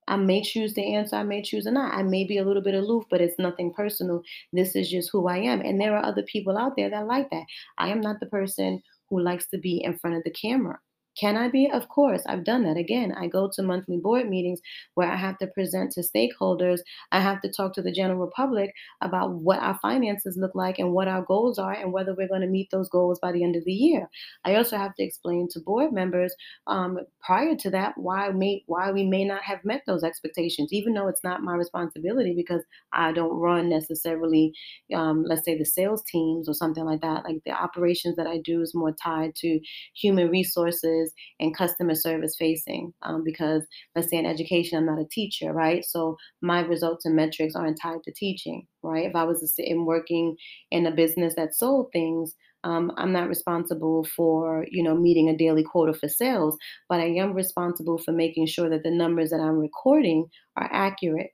I 0.09 0.16
may 0.16 0.42
choose 0.42 0.75
to 0.75 0.83
answer, 0.83 1.16
I 1.16 1.23
may 1.23 1.40
choose 1.40 1.66
or 1.68 1.70
not. 1.70 1.94
I 1.94 2.03
may 2.03 2.25
be 2.25 2.37
a 2.38 2.44
little 2.44 2.62
bit 2.62 2.75
aloof, 2.75 3.05
but 3.11 3.20
it's 3.20 3.38
nothing 3.38 3.73
personal. 3.73 4.23
This 4.53 4.75
is 4.75 4.90
just 4.90 5.11
who 5.12 5.29
I 5.29 5.38
am. 5.38 5.61
And 5.61 5.81
there 5.81 5.96
are 5.96 6.05
other 6.05 6.25
people 6.25 6.59
out 6.59 6.73
there 6.77 6.90
that 6.90 7.07
like 7.07 7.31
that. 7.31 7.44
I 7.79 7.90
am 7.90 8.01
not 8.01 8.18
the 8.18 8.27
person 8.27 8.83
who 9.09 9.20
likes 9.20 9.46
to 9.51 9.59
be 9.59 9.81
in 9.85 9.99
front 9.99 10.16
of 10.16 10.25
the 10.25 10.33
camera. 10.33 10.81
Can 11.20 11.37
I 11.37 11.48
be? 11.48 11.70
Of 11.70 11.88
course. 11.88 12.22
I've 12.26 12.44
done 12.44 12.62
that. 12.64 12.78
Again, 12.78 13.12
I 13.12 13.26
go 13.26 13.50
to 13.54 13.62
monthly 13.62 13.98
board 13.98 14.28
meetings 14.28 14.61
where 14.94 15.11
I 15.11 15.16
have 15.16 15.37
to 15.38 15.46
present 15.48 15.92
to 15.92 16.00
stakeholders. 16.00 16.78
I 17.12 17.20
have 17.20 17.42
to 17.42 17.52
talk 17.52 17.74
to 17.74 17.83
the 17.83 17.92
general 17.92 18.30
public 18.35 18.72
about 19.02 19.35
what 19.35 19.59
our 19.61 19.78
finances 19.83 20.38
look 20.40 20.54
like 20.54 20.78
and 20.78 20.92
what 20.92 21.09
our 21.09 21.22
goals 21.22 21.59
are 21.59 21.72
and 21.72 21.92
whether 21.92 22.14
we're 22.14 22.28
going 22.28 22.40
to 22.40 22.46
meet 22.46 22.70
those 22.70 22.88
goals 22.88 23.18
by 23.20 23.33
the 23.33 23.44
end 23.44 23.54
of 23.54 23.64
the 23.64 23.72
year. 23.72 24.09
I 24.46 24.54
also 24.56 24.78
have 24.78 24.94
to 24.94 25.04
explain 25.04 25.48
to 25.50 25.61
board 25.61 25.92
members 25.92 26.35
um, 26.66 26.98
prior 27.20 27.54
to 27.56 27.70
that 27.70 27.92
why 27.98 28.30
may, 28.30 28.62
why 28.66 28.90
we 28.90 29.04
may 29.04 29.24
not 29.24 29.42
have 29.42 29.64
met 29.64 29.83
those 29.87 30.02
expectations, 30.02 30.72
even 30.72 30.94
though 30.94 31.09
it's 31.09 31.24
not 31.24 31.42
my 31.42 31.54
responsibility 31.54 32.35
because 32.35 32.64
I 32.94 33.12
don't 33.12 33.37
run 33.38 33.68
necessarily, 33.68 34.54
um, 34.94 35.24
let's 35.26 35.44
say, 35.44 35.59
the 35.59 35.66
sales 35.66 36.02
teams 36.11 36.48
or 36.48 36.54
something 36.54 36.85
like 36.85 37.02
that. 37.02 37.24
Like 37.24 37.42
the 37.44 37.52
operations 37.52 38.16
that 38.16 38.26
I 38.26 38.38
do 38.42 38.62
is 38.62 38.74
more 38.74 38.92
tied 38.92 39.35
to 39.37 39.61
human 39.94 40.30
resources 40.30 41.10
and 41.38 41.57
customer 41.57 41.94
service 41.94 42.37
facing 42.38 42.92
um, 43.03 43.23
because 43.25 43.64
let's 43.94 44.11
say 44.11 44.18
in 44.18 44.27
education 44.27 44.79
i'm 44.79 44.87
not 44.87 45.01
a 45.01 45.09
teacher 45.11 45.53
right? 45.53 45.85
So 45.85 46.16
my 46.40 46.61
results 46.61 47.05
and 47.05 47.16
metrics 47.16 47.55
aren't 47.55 47.81
tied 47.81 48.03
to 48.05 48.12
teaching 48.12 48.66
right? 48.83 49.07
If 49.07 49.16
i 49.16 49.25
was 49.25 49.55
in 49.59 49.85
working 49.85 50.37
in 50.70 50.87
a 50.87 50.90
business 50.90 51.35
that 51.37 51.55
sold 51.55 51.90
things 51.92 52.35
um, 52.64 52.92
i'm 52.96 53.12
not 53.12 53.29
responsible 53.29 54.05
for 54.05 54.66
you 54.70 54.83
know 54.83 54.94
meeting 54.94 55.29
a 55.29 55.37
daily 55.37 55.64
quota 55.64 55.94
for 55.94 56.09
sales 56.09 56.57
but 56.88 57.01
i 57.01 57.07
am 57.07 57.33
responsible 57.33 57.96
for 57.99 58.12
making 58.12 58.46
sure 58.46 58.68
that 58.68 58.83
the 58.83 58.90
numbers 58.90 59.31
that 59.31 59.40
i'm 59.40 59.59
recording 59.59 60.27
are 60.57 60.68
accurate 60.73 61.31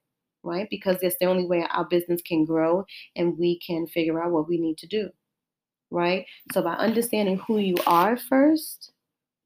right? 0.47 0.69
Because 0.71 0.99
it's 1.03 1.17
the 1.21 1.27
only 1.27 1.45
way 1.45 1.67
our 1.73 1.85
business 1.85 2.23
can 2.23 2.45
grow 2.45 2.85
and 3.17 3.37
we 3.37 3.59
can 3.59 3.87
figure 3.87 4.23
out 4.23 4.31
what 4.31 4.49
we 4.49 4.59
need 4.59 4.79
to 4.79 4.87
do 4.87 5.11
right? 5.91 6.27
So 6.53 6.63
by 6.63 6.75
understanding 6.75 7.41
who 7.47 7.59
you 7.59 7.77
are 7.87 8.17
first 8.17 8.93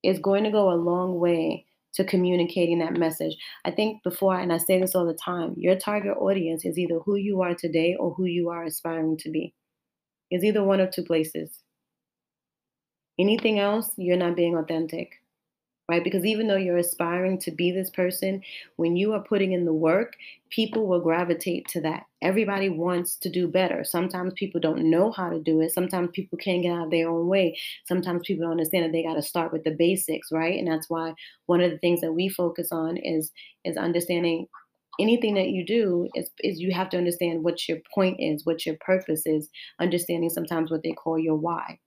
is 0.03 0.19
going 0.19 0.45
to 0.45 0.51
go 0.51 0.71
a 0.71 0.75
long 0.75 1.19
way 1.19 1.67
to 1.95 2.05
communicating 2.05 2.79
that 2.79 2.97
message. 2.97 3.37
I 3.65 3.71
think 3.71 4.03
before, 4.03 4.39
and 4.39 4.53
I 4.53 4.59
say 4.59 4.81
this 4.81 4.95
all 4.95 5.07
the 5.07 5.15
time, 5.15 5.55
your 5.57 5.77
target 5.77 6.17
audience 6.19 6.65
is 6.65 6.79
either 6.79 7.01
who 7.01 7.17
you 7.17 7.43
are 7.43 7.55
today 7.55 7.97
or 7.99 8.15
who 8.15 8.25
you 8.25 8.49
are 8.49 8.65
aspiring 8.65 9.17
to 9.19 9.31
be. 9.31 9.55
It's 10.31 10.45
either 10.45 10.63
one 10.63 10.81
of 10.81 10.93
two 10.93 11.03
places. 11.03 11.59
Anything 13.19 13.59
else, 13.59 13.91
you're 13.97 14.17
not 14.17 14.37
being 14.37 14.57
authentic 14.57 15.20
right? 15.91 16.05
Because 16.05 16.25
even 16.25 16.47
though 16.47 16.57
you're 16.57 16.77
aspiring 16.77 17.37
to 17.41 17.51
be 17.51 17.73
this 17.73 17.91
person, 17.91 18.43
when 18.77 18.95
you 18.95 19.13
are 19.13 19.25
putting 19.25 19.53
in 19.53 19.65
the 19.65 19.73
work, 19.73 20.15
people 20.51 20.87
will 20.87 21.01
gravitate 21.01 21.67
to 21.71 21.81
that. 21.81 22.05
Everybody 22.23 22.69
wants 22.69 23.17
to 23.17 23.29
do 23.29 23.49
better. 23.49 23.83
Sometimes 23.83 24.33
people 24.37 24.61
don't 24.61 24.89
know 24.89 25.11
how 25.11 25.29
to 25.31 25.41
do 25.41 25.61
it. 25.61 25.73
Sometimes 25.73 26.11
people 26.13 26.39
can't 26.39 26.63
get 26.63 26.73
out 26.73 26.85
of 26.85 26.91
their 26.93 27.11
own 27.11 27.27
way. 27.27 27.59
Sometimes 27.87 28.23
people 28.25 28.45
don't 28.45 28.53
understand 28.53 28.85
that 28.85 28.93
they 28.93 29.03
got 29.03 29.15
to 29.15 29.23
start 29.23 29.53
with 29.53 29.65
the 29.65 29.73
basics, 29.73 30.31
right? 30.31 30.57
And 30.57 30.69
that's 30.69 30.89
why 30.89 31.13
one 31.47 31.61
of 31.61 31.73
the 31.73 31.79
things 31.79 32.01
that 32.03 32.13
we 32.13 32.29
focus 32.29 32.69
on 32.71 32.97
is 32.97 33.33
is 33.65 33.77
understanding 33.77 34.47
anything 35.01 35.35
that 35.35 35.49
you 35.49 35.65
do 35.67 36.09
is, 36.15 36.31
is 36.41 36.61
you 36.61 36.73
have 36.73 36.91
to 36.91 36.99
understand 36.99 37.43
what 37.43 37.69
your 37.69 37.79
point 37.93 38.17
is, 38.21 38.47
what 38.47 38.65
your 38.65 38.77
purpose 38.81 39.23
is, 39.27 39.49
understanding 39.81 40.31
sometimes 40.31 40.71
what 40.71 40.83
they 40.85 40.93
call 40.93 41.19
your 41.19 41.37
why. 41.37 41.79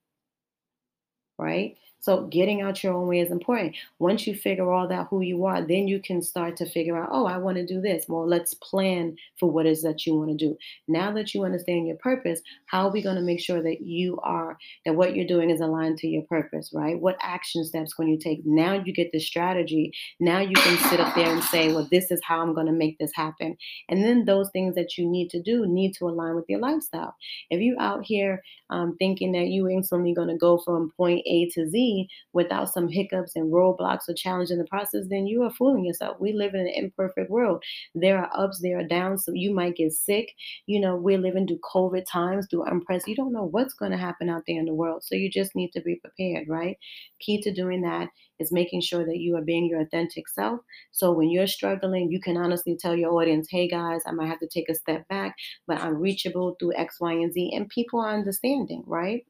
Right? 1.38 1.76
So 2.04 2.26
getting 2.26 2.60
out 2.60 2.84
your 2.84 2.92
own 2.92 3.08
way 3.08 3.20
is 3.20 3.30
important. 3.30 3.76
Once 3.98 4.26
you 4.26 4.34
figure 4.34 4.70
all 4.70 4.86
that 4.88 5.06
who 5.08 5.22
you 5.22 5.46
are, 5.46 5.62
then 5.62 5.88
you 5.88 5.98
can 6.00 6.20
start 6.20 6.54
to 6.58 6.66
figure 6.66 7.02
out, 7.02 7.08
oh, 7.10 7.24
I 7.24 7.38
want 7.38 7.56
to 7.56 7.64
do 7.64 7.80
this. 7.80 8.04
Well, 8.06 8.28
let's 8.28 8.52
plan 8.52 9.16
for 9.40 9.50
what 9.50 9.64
is 9.64 9.80
that 9.84 10.04
you 10.04 10.14
want 10.14 10.28
to 10.28 10.36
do. 10.36 10.54
Now 10.86 11.12
that 11.12 11.32
you 11.32 11.44
understand 11.44 11.86
your 11.86 11.96
purpose, 11.96 12.42
how 12.66 12.88
are 12.88 12.92
we 12.92 13.00
going 13.00 13.16
to 13.16 13.22
make 13.22 13.40
sure 13.40 13.62
that 13.62 13.80
you 13.80 14.18
are 14.22 14.58
that 14.84 14.96
what 14.96 15.16
you're 15.16 15.26
doing 15.26 15.48
is 15.48 15.62
aligned 15.62 15.96
to 15.98 16.06
your 16.06 16.24
purpose, 16.24 16.72
right? 16.74 17.00
What 17.00 17.16
action 17.22 17.64
steps 17.64 17.94
can 17.94 18.08
you 18.08 18.18
take? 18.18 18.44
Now 18.44 18.74
you 18.74 18.92
get 18.92 19.10
the 19.10 19.18
strategy. 19.18 19.90
Now 20.20 20.40
you 20.40 20.56
can 20.56 20.76
sit 20.90 21.00
up 21.00 21.14
there 21.14 21.32
and 21.32 21.42
say, 21.44 21.72
well, 21.72 21.88
this 21.90 22.10
is 22.10 22.20
how 22.22 22.42
I'm 22.42 22.52
going 22.52 22.66
to 22.66 22.72
make 22.72 22.98
this 22.98 23.14
happen. 23.14 23.56
And 23.88 24.04
then 24.04 24.26
those 24.26 24.50
things 24.50 24.74
that 24.74 24.98
you 24.98 25.08
need 25.08 25.30
to 25.30 25.40
do 25.40 25.66
need 25.66 25.94
to 25.94 26.04
align 26.04 26.34
with 26.34 26.50
your 26.50 26.60
lifestyle. 26.60 27.16
If 27.48 27.62
you're 27.62 27.80
out 27.80 28.04
here 28.04 28.42
um, 28.68 28.94
thinking 28.98 29.32
that 29.32 29.46
you 29.46 29.70
instantly 29.70 30.12
going 30.12 30.28
to 30.28 30.36
go 30.36 30.58
from 30.58 30.92
point 30.98 31.22
A 31.24 31.48
to 31.54 31.66
Z, 31.66 31.93
without 32.32 32.72
some 32.72 32.88
hiccups 32.88 33.36
and 33.36 33.52
roadblocks 33.52 34.08
or 34.08 34.14
challenge 34.14 34.50
in 34.50 34.58
the 34.58 34.64
process, 34.64 35.06
then 35.08 35.26
you 35.26 35.42
are 35.42 35.50
fooling 35.50 35.84
yourself. 35.84 36.16
We 36.20 36.32
live 36.32 36.54
in 36.54 36.60
an 36.60 36.72
imperfect 36.74 37.30
world. 37.30 37.62
There 37.94 38.18
are 38.18 38.30
ups, 38.34 38.60
there 38.60 38.78
are 38.78 38.84
downs. 38.84 39.24
So 39.24 39.32
you 39.34 39.54
might 39.54 39.76
get 39.76 39.92
sick. 39.92 40.32
You 40.66 40.80
know, 40.80 40.96
we're 40.96 41.18
living 41.18 41.46
through 41.46 41.60
COVID 41.74 42.04
times, 42.10 42.46
through 42.50 42.64
unprecedented. 42.64 43.08
You 43.08 43.16
don't 43.16 43.32
know 43.32 43.48
what's 43.50 43.74
going 43.74 43.92
to 43.92 43.96
happen 43.96 44.28
out 44.28 44.42
there 44.46 44.58
in 44.58 44.66
the 44.66 44.74
world. 44.74 45.02
So 45.04 45.14
you 45.14 45.30
just 45.30 45.54
need 45.54 45.70
to 45.72 45.80
be 45.80 45.96
prepared, 45.96 46.48
right? 46.48 46.76
Key 47.20 47.40
to 47.42 47.52
doing 47.52 47.82
that 47.82 48.08
is 48.38 48.52
making 48.52 48.80
sure 48.80 49.04
that 49.04 49.18
you 49.18 49.36
are 49.36 49.42
being 49.42 49.66
your 49.66 49.80
authentic 49.80 50.28
self. 50.28 50.60
So 50.92 51.12
when 51.12 51.30
you're 51.30 51.46
struggling, 51.46 52.10
you 52.10 52.20
can 52.20 52.36
honestly 52.36 52.76
tell 52.76 52.96
your 52.96 53.12
audience, 53.12 53.48
hey 53.50 53.68
guys, 53.68 54.02
I 54.06 54.12
might 54.12 54.28
have 54.28 54.40
to 54.40 54.48
take 54.48 54.68
a 54.68 54.74
step 54.74 55.06
back, 55.08 55.36
but 55.66 55.80
I'm 55.80 55.96
reachable 55.96 56.56
through 56.58 56.76
X, 56.76 57.00
Y, 57.00 57.12
and 57.12 57.32
Z. 57.32 57.52
And 57.54 57.68
people 57.68 58.00
are 58.00 58.14
understanding, 58.14 58.82
right? 58.86 59.24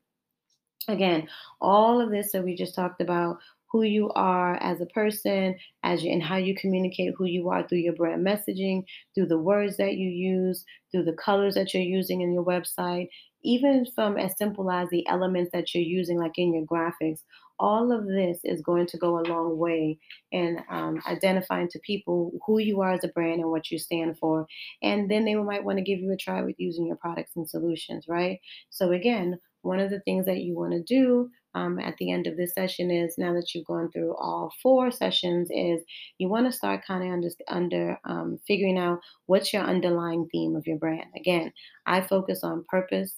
Again, 0.89 1.29
all 1.61 2.01
of 2.01 2.11
this 2.11 2.33
that 2.33 2.45
we 2.45 2.55
just 2.55 2.75
talked 2.75 3.01
about, 3.01 3.39
who 3.75 3.83
you 3.83 4.09
are 4.15 4.55
as 4.63 4.81
a 4.81 4.87
person, 4.87 5.57
as 5.83 6.05
you, 6.05 6.13
and 6.13 6.23
how 6.23 6.37
you 6.37 6.55
communicate 6.55 7.13
who 7.19 7.25
you 7.25 7.49
are 7.49 7.67
through 7.67 7.79
your 7.79 7.93
brand 7.93 8.25
messaging, 8.25 8.85
through 9.15 9.27
the 9.27 9.39
words 9.39 9.77
that 9.79 9.97
you 9.97 10.09
use, 10.09 10.65
through 10.93 11.03
the 11.03 11.13
colors 11.15 11.55
that 11.55 11.75
you're 11.75 11.83
using 11.83 12.21
in 12.21 12.33
your 12.33 12.45
website, 12.45 13.09
even 13.43 13.85
from 13.93 14.17
as 14.17 14.37
simple 14.39 14.71
as 14.71 14.89
the 14.91 15.05
elements 15.09 15.51
that 15.53 15.75
you're 15.75 15.83
using, 15.83 16.19
like 16.19 16.39
in 16.39 16.55
your 16.55 16.65
graphics. 16.65 17.23
All 17.59 17.91
of 17.91 18.07
this 18.07 18.39
is 18.45 18.63
going 18.63 18.87
to 18.87 18.97
go 18.99 19.19
a 19.19 19.27
long 19.29 19.59
way 19.59 19.99
in 20.31 20.63
um, 20.71 21.01
identifying 21.09 21.69
to 21.71 21.81
people 21.81 22.31
who 22.47 22.59
you 22.59 22.81
are 22.81 22.93
as 22.93 23.03
a 23.03 23.09
brand 23.09 23.41
and 23.41 23.51
what 23.51 23.73
you 23.73 23.79
stand 23.81 24.19
for. 24.19 24.47
And 24.83 25.11
then 25.11 25.25
they 25.25 25.35
might 25.35 25.65
want 25.65 25.79
to 25.79 25.85
give 25.85 25.99
you 25.99 26.13
a 26.13 26.17
try 26.17 26.43
with 26.43 26.57
using 26.59 26.87
your 26.87 26.97
products 26.97 27.33
and 27.35 27.49
solutions, 27.49 28.07
right? 28.09 28.39
So, 28.71 28.93
again, 28.93 29.41
one 29.65 29.81
of 29.81 29.91
the 29.91 30.01
things 30.01 30.27
that 30.27 30.41
you 30.41 30.55
want 30.55 30.73
to 30.73 30.83
do 30.83 31.31
um, 31.55 31.79
at 31.79 31.97
the 31.99 32.11
end 32.11 32.27
of 32.27 32.37
this 32.37 32.55
session 32.55 32.91
is 32.91 33.15
now 33.17 33.33
that 33.33 33.55
you've 33.55 33.67
gone 33.67 33.91
through 33.91 34.15
all 34.17 34.53
four 34.63 34.91
sessions 34.91 35.49
is 35.51 35.83
you 36.19 36.29
want 36.29 36.47
to 36.47 36.53
start 36.53 36.85
kind 36.87 37.05
of 37.05 37.13
under, 37.13 37.29
under 37.49 37.99
um, 38.05 38.39
figuring 38.47 38.79
out 38.79 38.99
what's 39.27 39.53
your 39.53 39.63
underlying 39.63 40.29
theme 40.33 40.57
of 40.57 40.67
your 40.67 40.79
brand 40.79 41.07
again 41.17 41.53
i 41.87 42.01
focus 42.01 42.43
on 42.43 42.65
purpose 42.69 43.17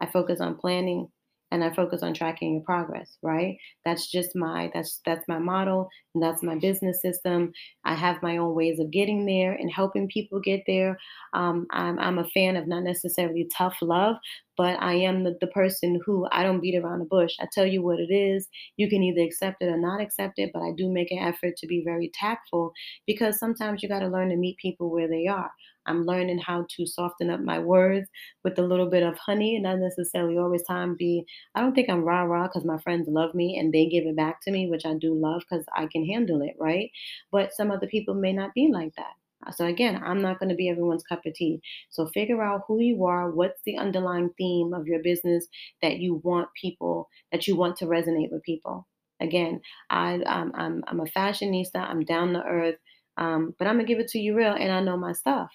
i 0.00 0.06
focus 0.06 0.40
on 0.40 0.56
planning 0.56 1.08
and 1.50 1.64
I 1.64 1.74
focus 1.74 2.02
on 2.02 2.14
tracking 2.14 2.54
your 2.54 2.62
progress, 2.62 3.18
right? 3.22 3.56
That's 3.84 4.10
just 4.10 4.36
my 4.36 4.70
that's 4.72 5.00
that's 5.04 5.26
my 5.26 5.38
model 5.38 5.88
and 6.14 6.22
that's 6.22 6.42
my 6.42 6.56
business 6.56 7.02
system. 7.02 7.52
I 7.84 7.94
have 7.94 8.22
my 8.22 8.36
own 8.36 8.54
ways 8.54 8.78
of 8.78 8.90
getting 8.90 9.26
there 9.26 9.52
and 9.52 9.70
helping 9.70 10.08
people 10.08 10.40
get 10.40 10.62
there. 10.66 10.98
Um, 11.34 11.66
I'm 11.72 11.98
I'm 11.98 12.18
a 12.18 12.28
fan 12.28 12.56
of 12.56 12.68
not 12.68 12.84
necessarily 12.84 13.48
tough 13.56 13.76
love, 13.82 14.16
but 14.60 14.76
I 14.82 14.92
am 14.92 15.24
the, 15.24 15.38
the 15.40 15.46
person 15.46 15.98
who 16.04 16.26
I 16.30 16.42
don't 16.42 16.60
beat 16.60 16.78
around 16.78 16.98
the 16.98 17.06
bush. 17.06 17.34
I 17.40 17.46
tell 17.50 17.64
you 17.64 17.82
what 17.82 17.98
it 17.98 18.12
is. 18.12 18.46
You 18.76 18.90
can 18.90 19.02
either 19.02 19.22
accept 19.22 19.62
it 19.62 19.68
or 19.68 19.78
not 19.78 20.02
accept 20.02 20.34
it, 20.36 20.50
but 20.52 20.60
I 20.60 20.72
do 20.76 20.90
make 20.92 21.10
an 21.10 21.16
effort 21.18 21.56
to 21.56 21.66
be 21.66 21.82
very 21.82 22.10
tactful 22.12 22.72
because 23.06 23.38
sometimes 23.38 23.82
you 23.82 23.88
got 23.88 24.00
to 24.00 24.08
learn 24.08 24.28
to 24.28 24.36
meet 24.36 24.58
people 24.58 24.90
where 24.90 25.08
they 25.08 25.26
are. 25.26 25.50
I'm 25.86 26.04
learning 26.04 26.40
how 26.40 26.66
to 26.76 26.86
soften 26.86 27.30
up 27.30 27.40
my 27.40 27.58
words 27.58 28.06
with 28.44 28.58
a 28.58 28.62
little 28.62 28.90
bit 28.90 29.02
of 29.02 29.16
honey 29.16 29.54
and 29.56 29.62
not 29.62 29.78
necessarily 29.78 30.36
always 30.36 30.62
time 30.64 30.94
be. 30.94 31.24
I 31.54 31.62
don't 31.62 31.74
think 31.74 31.88
I'm 31.88 32.04
rah 32.04 32.24
rah 32.24 32.48
because 32.48 32.66
my 32.66 32.78
friends 32.82 33.08
love 33.08 33.34
me 33.34 33.58
and 33.58 33.72
they 33.72 33.86
give 33.88 34.04
it 34.04 34.14
back 34.14 34.42
to 34.42 34.50
me, 34.50 34.68
which 34.68 34.84
I 34.84 34.92
do 34.92 35.14
love 35.14 35.40
because 35.48 35.64
I 35.74 35.86
can 35.86 36.04
handle 36.04 36.42
it, 36.42 36.54
right? 36.60 36.90
But 37.32 37.54
some 37.54 37.70
other 37.70 37.86
people 37.86 38.14
may 38.14 38.34
not 38.34 38.52
be 38.52 38.68
like 38.70 38.94
that. 38.96 39.14
So 39.52 39.66
again, 39.66 40.00
I'm 40.04 40.20
not 40.22 40.38
going 40.38 40.50
to 40.50 40.54
be 40.54 40.68
everyone's 40.68 41.02
cup 41.02 41.24
of 41.26 41.34
tea. 41.34 41.60
So 41.90 42.06
figure 42.08 42.42
out 42.42 42.62
who 42.68 42.80
you 42.80 43.04
are, 43.04 43.30
what's 43.30 43.60
the 43.64 43.78
underlying 43.78 44.30
theme 44.38 44.72
of 44.74 44.86
your 44.86 45.02
business 45.02 45.46
that 45.82 45.98
you 45.98 46.20
want 46.24 46.48
people 46.60 47.08
that 47.32 47.46
you 47.46 47.56
want 47.56 47.76
to 47.78 47.86
resonate 47.86 48.30
with 48.30 48.42
people. 48.42 48.86
Again, 49.20 49.60
I 49.90 50.22
I'm 50.26 50.52
I'm, 50.54 50.84
I'm 50.86 51.00
a 51.00 51.04
fashionista. 51.04 51.76
I'm 51.76 52.04
down 52.04 52.32
to 52.34 52.42
earth. 52.42 52.76
Um, 53.16 53.54
but 53.58 53.66
I'm 53.66 53.74
gonna 53.76 53.84
give 53.86 53.98
it 53.98 54.08
to 54.08 54.18
you 54.18 54.34
real, 54.36 54.52
and 54.54 54.72
I 54.72 54.80
know 54.80 54.96
my 54.96 55.12
stuff. 55.12 55.50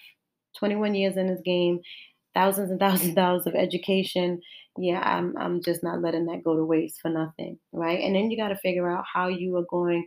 21 0.58 0.94
years 0.94 1.16
in 1.16 1.26
this 1.26 1.40
game, 1.44 1.80
thousands 2.34 2.70
and 2.70 2.80
thousands 2.80 3.10
of 3.10 3.16
dollars 3.16 3.46
of 3.46 3.54
education. 3.54 4.40
Yeah, 4.78 5.00
I'm 5.00 5.36
I'm 5.38 5.62
just 5.62 5.82
not 5.82 6.02
letting 6.02 6.26
that 6.26 6.44
go 6.44 6.56
to 6.56 6.64
waste 6.64 7.00
for 7.00 7.10
nothing, 7.10 7.58
right? 7.72 8.00
And 8.00 8.14
then 8.14 8.30
you 8.30 8.36
got 8.36 8.48
to 8.48 8.56
figure 8.56 8.90
out 8.90 9.04
how 9.12 9.28
you 9.28 9.56
are 9.56 9.64
going 9.70 10.06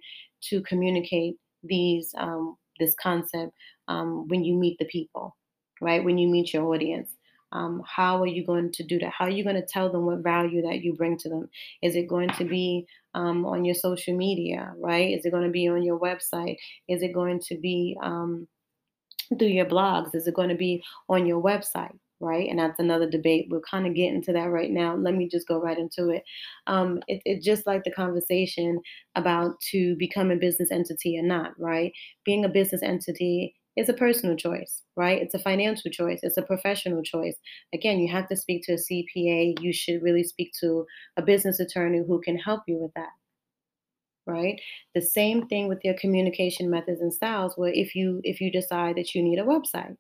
to 0.50 0.62
communicate 0.62 1.36
these 1.64 2.14
um, 2.18 2.56
this 2.80 2.96
concept 3.02 3.54
um, 3.88 4.28
when 4.28 4.44
you 4.44 4.56
meet 4.56 4.78
the 4.80 4.86
people, 4.86 5.36
right? 5.82 6.04
When 6.04 6.18
you 6.18 6.28
meet 6.28 6.54
your 6.54 6.66
audience. 6.74 7.12
Um, 7.52 7.82
how 7.88 8.22
are 8.22 8.28
you 8.28 8.46
going 8.46 8.72
to 8.74 8.84
do 8.84 9.00
that? 9.00 9.12
How 9.12 9.26
are 9.26 9.32
you 9.32 9.44
going 9.44 9.56
to 9.56 9.66
tell 9.66 9.92
them 9.92 10.06
what 10.06 10.20
value 10.20 10.62
that 10.62 10.84
you 10.84 10.94
bring 10.94 11.18
to 11.18 11.30
them? 11.30 11.50
Is 11.82 11.96
it 11.96 12.08
going 12.08 12.30
to 12.32 12.46
be 12.46 12.86
um, 13.16 13.44
on 13.46 13.66
your 13.66 13.74
social 13.74 14.16
media, 14.16 14.72
right? 14.78 15.18
Is 15.18 15.26
it 15.26 15.32
going 15.32 15.46
to 15.46 15.50
be 15.50 15.68
on 15.68 15.82
your 15.82 16.00
website? 16.00 16.58
Is 16.88 17.02
it 17.02 17.14
going 17.14 17.40
to 17.48 17.58
be 17.58 17.98
um, 18.04 18.48
through 19.38 19.48
your 19.48 19.66
blogs? 19.66 20.14
Is 20.14 20.28
it 20.28 20.36
going 20.36 20.50
to 20.50 20.56
be 20.56 20.84
on 21.08 21.26
your 21.26 21.42
website? 21.42 21.98
Right. 22.22 22.50
And 22.50 22.60
that's 22.60 22.80
another 22.80 23.10
debate. 23.10 23.48
We're 23.50 23.62
kind 23.62 23.88
of 23.88 23.96
getting 23.96 24.22
to 24.24 24.34
that 24.34 24.50
right 24.52 24.70
now. 24.72 24.94
Let 24.96 25.16
me 25.16 25.30
just 25.30 25.48
go 25.48 25.58
right 25.62 25.78
into 25.78 26.10
it. 26.10 26.24
Um, 26.68 27.02
it 27.08 27.22
it's 27.26 27.46
just 27.46 27.66
like 27.66 27.86
the 27.86 27.92
conversation 27.92 28.82
about 29.16 29.58
to 29.72 29.96
become 29.96 30.30
a 30.30 30.36
business 30.36 30.70
entity 30.70 31.18
or 31.18 31.24
not, 31.24 31.58
right? 31.58 31.94
Being 32.26 32.44
a 32.44 32.50
business 32.50 32.84
entity 32.84 33.56
is 33.78 33.88
a 33.88 33.94
personal 33.94 34.36
choice, 34.36 34.82
right? 34.98 35.22
It's 35.22 35.34
a 35.34 35.40
financial 35.40 35.92
choice, 35.92 36.20
it's 36.24 36.36
a 36.38 36.42
professional 36.42 37.04
choice. 37.04 37.38
Again, 37.74 38.00
you 38.00 38.12
have 38.12 38.28
to 38.28 38.36
speak 38.36 38.64
to 38.66 38.74
a 38.74 38.78
CPA. 38.78 39.56
You 39.62 39.72
should 39.72 40.02
really 40.02 40.24
speak 40.24 40.52
to 40.60 40.86
a 41.16 41.22
business 41.22 41.60
attorney 41.62 42.00
who 42.06 42.20
can 42.20 42.38
help 42.38 42.64
you 42.68 42.76
with 42.78 42.92
that 42.96 43.10
right 44.26 44.60
the 44.96 45.02
same 45.02 45.48
thing 45.48 45.68
with 45.68 45.80
your 45.84 45.94
communication 45.96 46.70
methods 46.70 47.02
and 47.02 47.14
styles 47.14 47.54
where 47.58 47.72
if 47.74 47.96
you 47.96 48.22
if 48.24 48.40
you 48.42 48.52
decide 48.52 48.96
that 48.96 49.16
you 49.16 49.24
need 49.24 49.40
a 49.40 49.44
website 49.44 49.96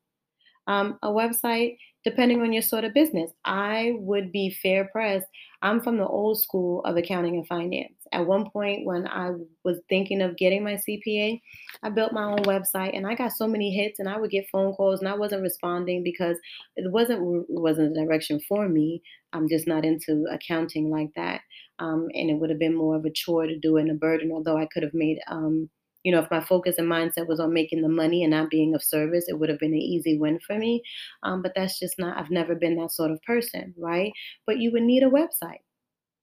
um, 0.67 0.99
a 1.03 1.09
website 1.09 1.77
depending 2.03 2.41
on 2.41 2.53
your 2.53 2.61
sort 2.61 2.83
of 2.83 2.93
business. 2.93 3.31
I 3.45 3.93
would 3.97 4.31
be 4.31 4.49
fair 4.49 4.89
pressed. 4.91 5.27
I'm 5.61 5.81
from 5.81 5.97
the 5.97 6.07
old 6.07 6.41
school 6.41 6.81
of 6.85 6.95
accounting 6.97 7.35
and 7.35 7.47
finance. 7.47 7.93
At 8.11 8.25
one 8.25 8.49
point 8.49 8.87
when 8.87 9.07
i 9.07 9.29
was 9.63 9.79
thinking 9.87 10.19
of 10.23 10.35
getting 10.35 10.63
my 10.63 10.73
cpa 10.73 11.39
i 11.83 11.89
built 11.89 12.11
my 12.11 12.23
own 12.23 12.39
website 12.39 12.97
and 12.97 13.05
i 13.05 13.13
got 13.13 13.33
so 13.33 13.45
many 13.45 13.71
hits 13.71 13.99
and 13.99 14.09
i 14.09 14.17
would 14.17 14.31
get 14.31 14.49
phone 14.51 14.73
calls 14.73 14.99
and 14.99 15.07
i 15.07 15.13
wasn't 15.15 15.43
responding 15.43 16.01
because 16.03 16.35
it 16.75 16.91
wasn't 16.91 17.19
it 17.47 17.61
wasn't 17.61 17.95
a 17.95 18.03
direction 18.03 18.39
for 18.47 18.67
me. 18.67 19.03
I'm 19.31 19.47
just 19.47 19.67
not 19.67 19.85
into 19.85 20.25
accounting 20.31 20.89
like 20.89 21.09
that 21.15 21.41
um, 21.79 22.07
and 22.13 22.29
it 22.29 22.35
would 22.35 22.49
have 22.49 22.59
been 22.59 22.75
more 22.75 22.95
of 22.95 23.05
a 23.05 23.11
chore 23.11 23.45
to 23.45 23.57
do 23.57 23.77
and 23.77 23.89
a 23.91 23.93
burden. 23.93 24.31
Although 24.31 24.57
I 24.57 24.65
could 24.65 24.83
have 24.83 24.93
made, 24.93 25.19
um, 25.27 25.69
you 26.03 26.11
know, 26.11 26.19
if 26.19 26.31
my 26.31 26.41
focus 26.41 26.77
and 26.77 26.89
mindset 26.89 27.27
was 27.27 27.39
on 27.39 27.53
making 27.53 27.81
the 27.81 27.89
money 27.89 28.23
and 28.23 28.31
not 28.31 28.49
being 28.49 28.73
of 28.75 28.83
service, 28.83 29.25
it 29.27 29.39
would 29.39 29.49
have 29.49 29.59
been 29.59 29.73
an 29.73 29.79
easy 29.79 30.17
win 30.17 30.39
for 30.45 30.57
me. 30.57 30.81
Um, 31.23 31.41
but 31.41 31.53
that's 31.55 31.79
just 31.79 31.95
not. 31.99 32.17
I've 32.17 32.31
never 32.31 32.55
been 32.55 32.75
that 32.77 32.91
sort 32.91 33.11
of 33.11 33.21
person, 33.23 33.73
right? 33.77 34.11
But 34.45 34.59
you 34.59 34.71
would 34.71 34.83
need 34.83 35.03
a 35.03 35.09
website. 35.09 35.61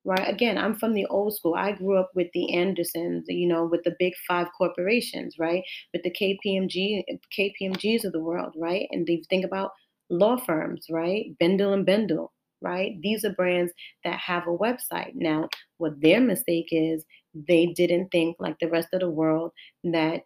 Right. 0.05 0.29
Again, 0.33 0.57
I'm 0.57 0.77
from 0.77 0.95
the 0.95 1.07
old 1.07 1.35
school. 1.35 1.57
I 1.57 1.73
grew 1.73 1.99
up 1.99 2.11
with 2.15 2.29
the 2.33 2.53
Andersens, 2.55 3.25
you 3.27 3.49
know, 3.49 3.65
with 3.65 3.83
the 3.83 3.97
big 3.99 4.13
five 4.29 4.47
corporations, 4.57 5.35
right? 5.37 5.65
With 5.93 6.05
the 6.05 6.13
KPMG, 6.13 7.03
KPMGs 7.37 8.05
of 8.05 8.13
the 8.13 8.21
world, 8.21 8.55
right? 8.57 8.87
And 8.93 9.05
they 9.05 9.23
think 9.29 9.45
about 9.45 9.73
law 10.09 10.37
firms, 10.37 10.87
right? 10.89 11.37
Bendel 11.41 11.73
and 11.73 11.85
Bendel, 11.85 12.33
right? 12.63 12.93
These 13.03 13.25
are 13.25 13.33
brands 13.33 13.73
that 14.05 14.21
have 14.21 14.47
a 14.47 14.57
website. 14.57 15.13
Now, 15.15 15.49
what 15.79 16.01
their 16.01 16.21
mistake 16.21 16.69
is, 16.71 17.05
they 17.49 17.67
didn't 17.67 18.09
think 18.11 18.37
like 18.39 18.59
the 18.59 18.69
rest 18.71 18.89
of 18.93 19.01
the 19.01 19.11
world 19.11 19.53
that 19.85 20.23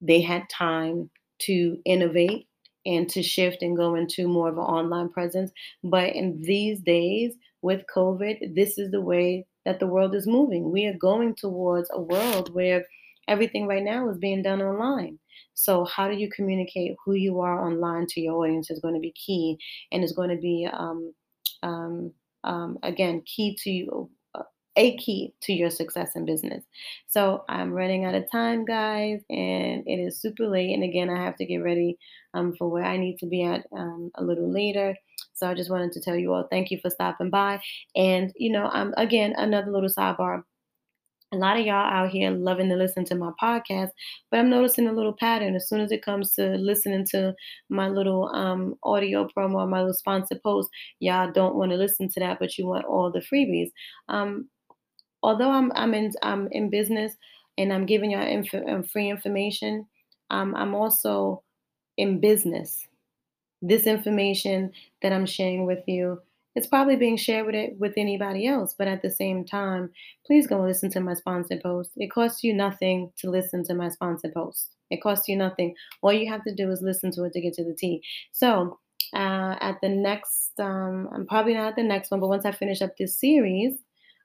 they 0.00 0.20
had 0.20 0.48
time 0.48 1.10
to 1.40 1.80
innovate 1.84 2.48
and 2.84 3.08
to 3.10 3.22
shift 3.22 3.62
and 3.62 3.76
go 3.76 3.94
into 3.94 4.26
more 4.28 4.48
of 4.48 4.56
an 4.56 4.64
online 4.64 5.08
presence. 5.08 5.52
But 5.84 6.14
in 6.14 6.40
these 6.42 6.80
days 6.80 7.34
with 7.62 7.82
COVID, 7.94 8.54
this 8.54 8.78
is 8.78 8.90
the 8.90 9.00
way 9.00 9.46
that 9.64 9.78
the 9.78 9.86
world 9.86 10.14
is 10.14 10.26
moving. 10.26 10.72
We 10.72 10.86
are 10.86 10.96
going 10.98 11.36
towards 11.36 11.88
a 11.92 12.00
world 12.00 12.52
where 12.52 12.86
everything 13.28 13.66
right 13.66 13.82
now 13.82 14.08
is 14.08 14.18
being 14.18 14.42
done 14.42 14.60
online. 14.60 15.18
So, 15.54 15.84
how 15.84 16.08
do 16.08 16.16
you 16.16 16.28
communicate 16.30 16.96
who 17.04 17.14
you 17.14 17.40
are 17.40 17.64
online 17.66 18.06
to 18.10 18.20
your 18.20 18.44
audience 18.44 18.70
is 18.70 18.80
going 18.80 18.94
to 18.94 19.00
be 19.00 19.12
key 19.12 19.58
and 19.92 20.02
is 20.02 20.12
going 20.12 20.30
to 20.30 20.36
be 20.36 20.68
um, 20.72 21.14
um, 21.62 22.12
um, 22.44 22.78
again, 22.82 23.22
key 23.24 23.56
to 23.62 23.92
uh, 23.92 24.04
a 24.76 24.96
key 24.96 25.34
to 25.42 25.52
your 25.52 25.70
success 25.70 26.16
in 26.16 26.24
business. 26.24 26.64
So 27.06 27.44
I'm 27.48 27.72
running 27.72 28.04
out 28.04 28.14
of 28.14 28.30
time, 28.30 28.64
guys, 28.64 29.20
and 29.28 29.82
it 29.86 29.98
is 29.98 30.20
super 30.20 30.46
late. 30.46 30.72
And 30.72 30.82
again, 30.82 31.10
I 31.10 31.22
have 31.22 31.36
to 31.36 31.44
get 31.44 31.58
ready 31.58 31.98
um, 32.34 32.54
for 32.56 32.68
where 32.68 32.84
I 32.84 32.96
need 32.96 33.18
to 33.18 33.26
be 33.26 33.42
at 33.42 33.66
um, 33.76 34.10
a 34.14 34.24
little 34.24 34.50
later. 34.50 34.96
So 35.34 35.48
I 35.48 35.54
just 35.54 35.70
wanted 35.70 35.92
to 35.92 36.00
tell 36.00 36.16
you 36.16 36.32
all 36.32 36.46
thank 36.50 36.70
you 36.70 36.78
for 36.80 36.90
stopping 36.90 37.30
by. 37.30 37.60
And 37.96 38.32
you 38.36 38.50
know, 38.50 38.70
um, 38.72 38.94
again, 38.96 39.34
another 39.36 39.70
little 39.70 39.90
sidebar 39.90 40.42
a 41.32 41.36
lot 41.36 41.58
of 41.58 41.64
y'all 41.64 41.74
out 41.74 42.10
here 42.10 42.30
loving 42.30 42.68
to 42.68 42.76
listen 42.76 43.04
to 43.06 43.14
my 43.14 43.30
podcast, 43.42 43.88
but 44.30 44.38
I'm 44.38 44.50
noticing 44.50 44.86
a 44.86 44.92
little 44.92 45.14
pattern. 45.14 45.56
As 45.56 45.68
soon 45.68 45.80
as 45.80 45.90
it 45.90 46.04
comes 46.04 46.34
to 46.34 46.56
listening 46.58 47.06
to 47.10 47.34
my 47.70 47.88
little 47.88 48.28
um, 48.34 48.74
audio 48.82 49.26
promo, 49.36 49.68
my 49.68 49.78
little 49.78 49.94
sponsored 49.94 50.42
post, 50.42 50.68
y'all 51.00 51.32
don't 51.32 51.56
want 51.56 51.70
to 51.72 51.76
listen 51.78 52.08
to 52.10 52.20
that, 52.20 52.38
but 52.38 52.58
you 52.58 52.66
want 52.66 52.84
all 52.84 53.10
the 53.10 53.20
freebies. 53.20 53.70
Um, 54.08 54.48
although 55.22 55.50
I'm 55.50 55.72
I'm 55.74 55.94
in 55.94 56.12
I'm 56.22 56.48
in 56.52 56.70
business 56.70 57.14
and 57.58 57.72
I'm 57.72 57.86
giving 57.86 58.10
y'all 58.12 58.26
inf- 58.26 58.54
um, 58.54 58.82
free 58.82 59.10
information, 59.10 59.86
um, 60.30 60.54
I'm 60.54 60.74
also 60.74 61.42
in 61.96 62.20
business. 62.20 62.86
This 63.60 63.86
information 63.86 64.72
that 65.02 65.12
I'm 65.12 65.26
sharing 65.26 65.66
with 65.66 65.84
you 65.86 66.20
it's 66.54 66.66
probably 66.66 66.96
being 66.96 67.16
shared 67.16 67.46
with 67.46 67.54
it 67.54 67.78
with 67.78 67.94
anybody 67.96 68.46
else. 68.46 68.74
But 68.76 68.88
at 68.88 69.02
the 69.02 69.10
same 69.10 69.44
time, 69.44 69.90
please 70.26 70.46
go 70.46 70.60
listen 70.60 70.90
to 70.90 71.00
my 71.00 71.14
sponsored 71.14 71.62
post. 71.62 71.92
It 71.96 72.10
costs 72.10 72.44
you 72.44 72.52
nothing 72.52 73.10
to 73.18 73.30
listen 73.30 73.64
to 73.64 73.74
my 73.74 73.88
sponsored 73.88 74.34
post. 74.34 74.70
It 74.90 75.02
costs 75.02 75.28
you 75.28 75.36
nothing. 75.36 75.74
All 76.02 76.12
you 76.12 76.30
have 76.30 76.44
to 76.44 76.54
do 76.54 76.70
is 76.70 76.82
listen 76.82 77.10
to 77.12 77.24
it 77.24 77.32
to 77.32 77.40
get 77.40 77.54
to 77.54 77.64
the 77.64 77.74
T. 77.74 78.02
So 78.32 78.78
uh, 79.14 79.56
at 79.60 79.78
the 79.80 79.88
next, 79.88 80.52
um, 80.58 81.08
I'm 81.14 81.26
probably 81.26 81.54
not 81.54 81.68
at 81.68 81.76
the 81.76 81.82
next 81.82 82.10
one, 82.10 82.20
but 82.20 82.28
once 82.28 82.44
I 82.44 82.52
finish 82.52 82.82
up 82.82 82.96
this 82.98 83.18
series, 83.18 83.78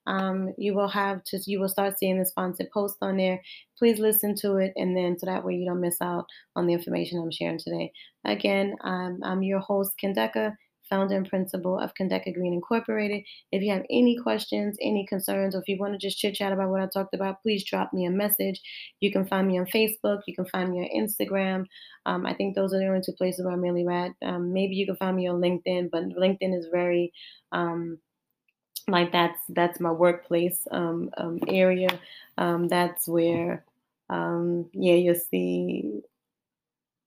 um, 0.08 0.54
you 0.58 0.74
will 0.74 0.88
have 0.88 1.24
to 1.26 1.39
you 1.46 1.60
will 1.60 1.70
start 1.70 2.00
seeing 2.00 2.17
the 2.17 2.26
sponsored 2.26 2.72
post 2.74 2.98
on 3.02 3.17
there 3.17 3.41
please 3.78 4.00
listen 4.00 4.36
to 4.36 4.56
it 4.56 4.74
and 4.76 4.98
then 4.98 5.17
so 5.20 5.26
that 5.26 5.43
way 5.43 5.54
you 5.54 5.65
don't 5.65 5.82
miss 5.82 6.02
out 6.02 6.26
on 6.56 6.65
the 6.65 6.74
information 6.74 7.20
i'm 7.20 7.32
sharing 7.32 7.60
today 7.60 7.91
again 8.26 8.76
i'm, 8.82 9.20
I'm 9.24 9.43
your 9.43 9.60
host 9.60 9.91
kendeka 10.02 10.56
founder 10.89 11.15
and 11.15 11.30
principal 11.30 11.80
of 11.80 11.93
Kendeka 11.93 12.34
Green 12.34 12.54
Incorporated. 12.54 13.24
If 13.52 13.62
you 13.62 13.72
have 13.72 13.84
any 13.89 14.17
questions, 14.17 14.78
any 14.82 15.06
concerns, 15.06 15.56
or 15.56 15.60
if 15.60 15.67
you 15.67 15.78
want 15.78 15.93
to 15.93 16.00
just 16.00 16.17
chit 16.17 16.36
chat 16.36 16.52
about 16.52 16.70
what 16.70 16.82
I 16.82 16.88
talked 16.88 17.13
about, 17.13 17.41
please 17.41 17.65
drop 17.65 17.93
me 17.93 18.06
a 18.06 18.10
message. 18.10 18.62
You 19.00 19.12
can 19.12 19.28
find 19.28 19.48
me 19.48 19.60
on 19.60 19.65
Facebook. 19.65 20.22
You 20.28 20.36
can 20.36 20.46
find 20.46 20.72
me 20.72 20.80
on 20.80 21.08
Instagram. 21.08 21.65
Um, 22.06 22.26
I 22.26 22.34
think 22.34 22.56
those 22.56 22.74
are 22.74 22.80
the 22.80 22.88
only 22.88 23.02
two 23.06 23.13
places 23.13 23.43
where 23.43 23.54
I'm 23.54 23.62
really 23.62 23.86
at. 23.88 24.12
Um, 24.26 24.54
maybe 24.54 24.76
you 24.76 24.86
can 24.86 24.96
find 24.96 25.15
me 25.15 25.28
on 25.28 25.41
LinkedIn, 25.41 25.89
but 25.91 26.04
LinkedIn 26.10 26.58
is 26.58 26.67
very 26.72 27.12
um, 27.52 28.00
like 28.88 29.12
that's 29.12 29.39
that's 29.50 29.80
my 29.80 29.91
workplace 29.91 30.67
um, 30.71 31.10
um, 31.17 31.39
area. 31.47 31.89
Um, 32.38 32.67
that's 32.67 33.08
where 33.08 33.65
um, 34.10 34.69
yeah 34.73 34.93
you'll 34.95 35.15
see 35.15 36.02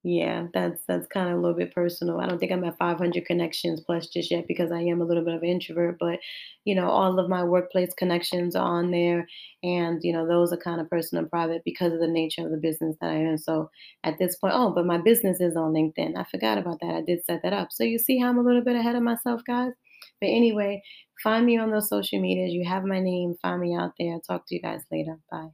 yeah, 0.02 0.46
that's 0.54 0.80
that's 0.88 1.06
kind 1.08 1.28
of 1.28 1.36
a 1.36 1.40
little 1.40 1.56
bit 1.58 1.74
personal. 1.74 2.20
I 2.20 2.26
don't 2.26 2.38
think 2.38 2.52
I'm 2.52 2.64
at 2.64 2.78
500 2.78 3.26
connections 3.26 3.82
plus 3.82 4.06
just 4.06 4.30
yet 4.30 4.46
because 4.48 4.72
I 4.72 4.80
am 4.80 5.02
a 5.02 5.04
little 5.04 5.22
bit 5.22 5.34
of 5.34 5.42
an 5.42 5.48
introvert, 5.50 5.98
but 6.00 6.18
you 6.64 6.74
know, 6.74 6.88
all 6.88 7.18
of 7.18 7.28
my 7.28 7.44
workplace 7.44 7.92
connections 7.92 8.56
are 8.56 8.66
on 8.66 8.90
there 8.92 9.28
and 9.62 10.00
you 10.02 10.14
know, 10.14 10.26
those 10.26 10.54
are 10.54 10.56
kind 10.56 10.80
of 10.80 10.88
personal 10.88 11.26
private 11.26 11.62
because 11.66 11.92
of 11.92 12.00
the 12.00 12.08
nature 12.08 12.46
of 12.46 12.50
the 12.50 12.56
business 12.56 12.96
that 13.02 13.10
I 13.10 13.16
am. 13.16 13.36
So 13.36 13.70
at 14.02 14.18
this 14.18 14.36
point, 14.36 14.54
oh, 14.56 14.70
but 14.70 14.86
my 14.86 14.96
business 14.96 15.38
is 15.38 15.54
on 15.54 15.74
LinkedIn. 15.74 16.16
I 16.16 16.24
forgot 16.24 16.56
about 16.56 16.80
that. 16.80 16.94
I 16.94 17.02
did 17.02 17.22
set 17.26 17.42
that 17.42 17.52
up. 17.52 17.70
So 17.70 17.84
you 17.84 17.98
see 17.98 18.18
how 18.18 18.30
I'm 18.30 18.38
a 18.38 18.42
little 18.42 18.62
bit 18.64 18.76
ahead 18.76 18.96
of 18.96 19.02
myself, 19.02 19.42
guys? 19.46 19.72
But 20.20 20.28
anyway, 20.28 20.82
find 21.22 21.46
me 21.46 21.58
on 21.58 21.70
those 21.70 21.88
social 21.88 22.20
medias. 22.20 22.52
You 22.52 22.64
have 22.68 22.84
my 22.84 23.00
name. 23.00 23.36
Find 23.42 23.60
me 23.60 23.74
out 23.74 23.92
there. 23.98 24.18
talk 24.26 24.46
to 24.48 24.54
you 24.54 24.60
guys 24.62 24.82
later. 24.92 25.18
Bye. 25.30 25.48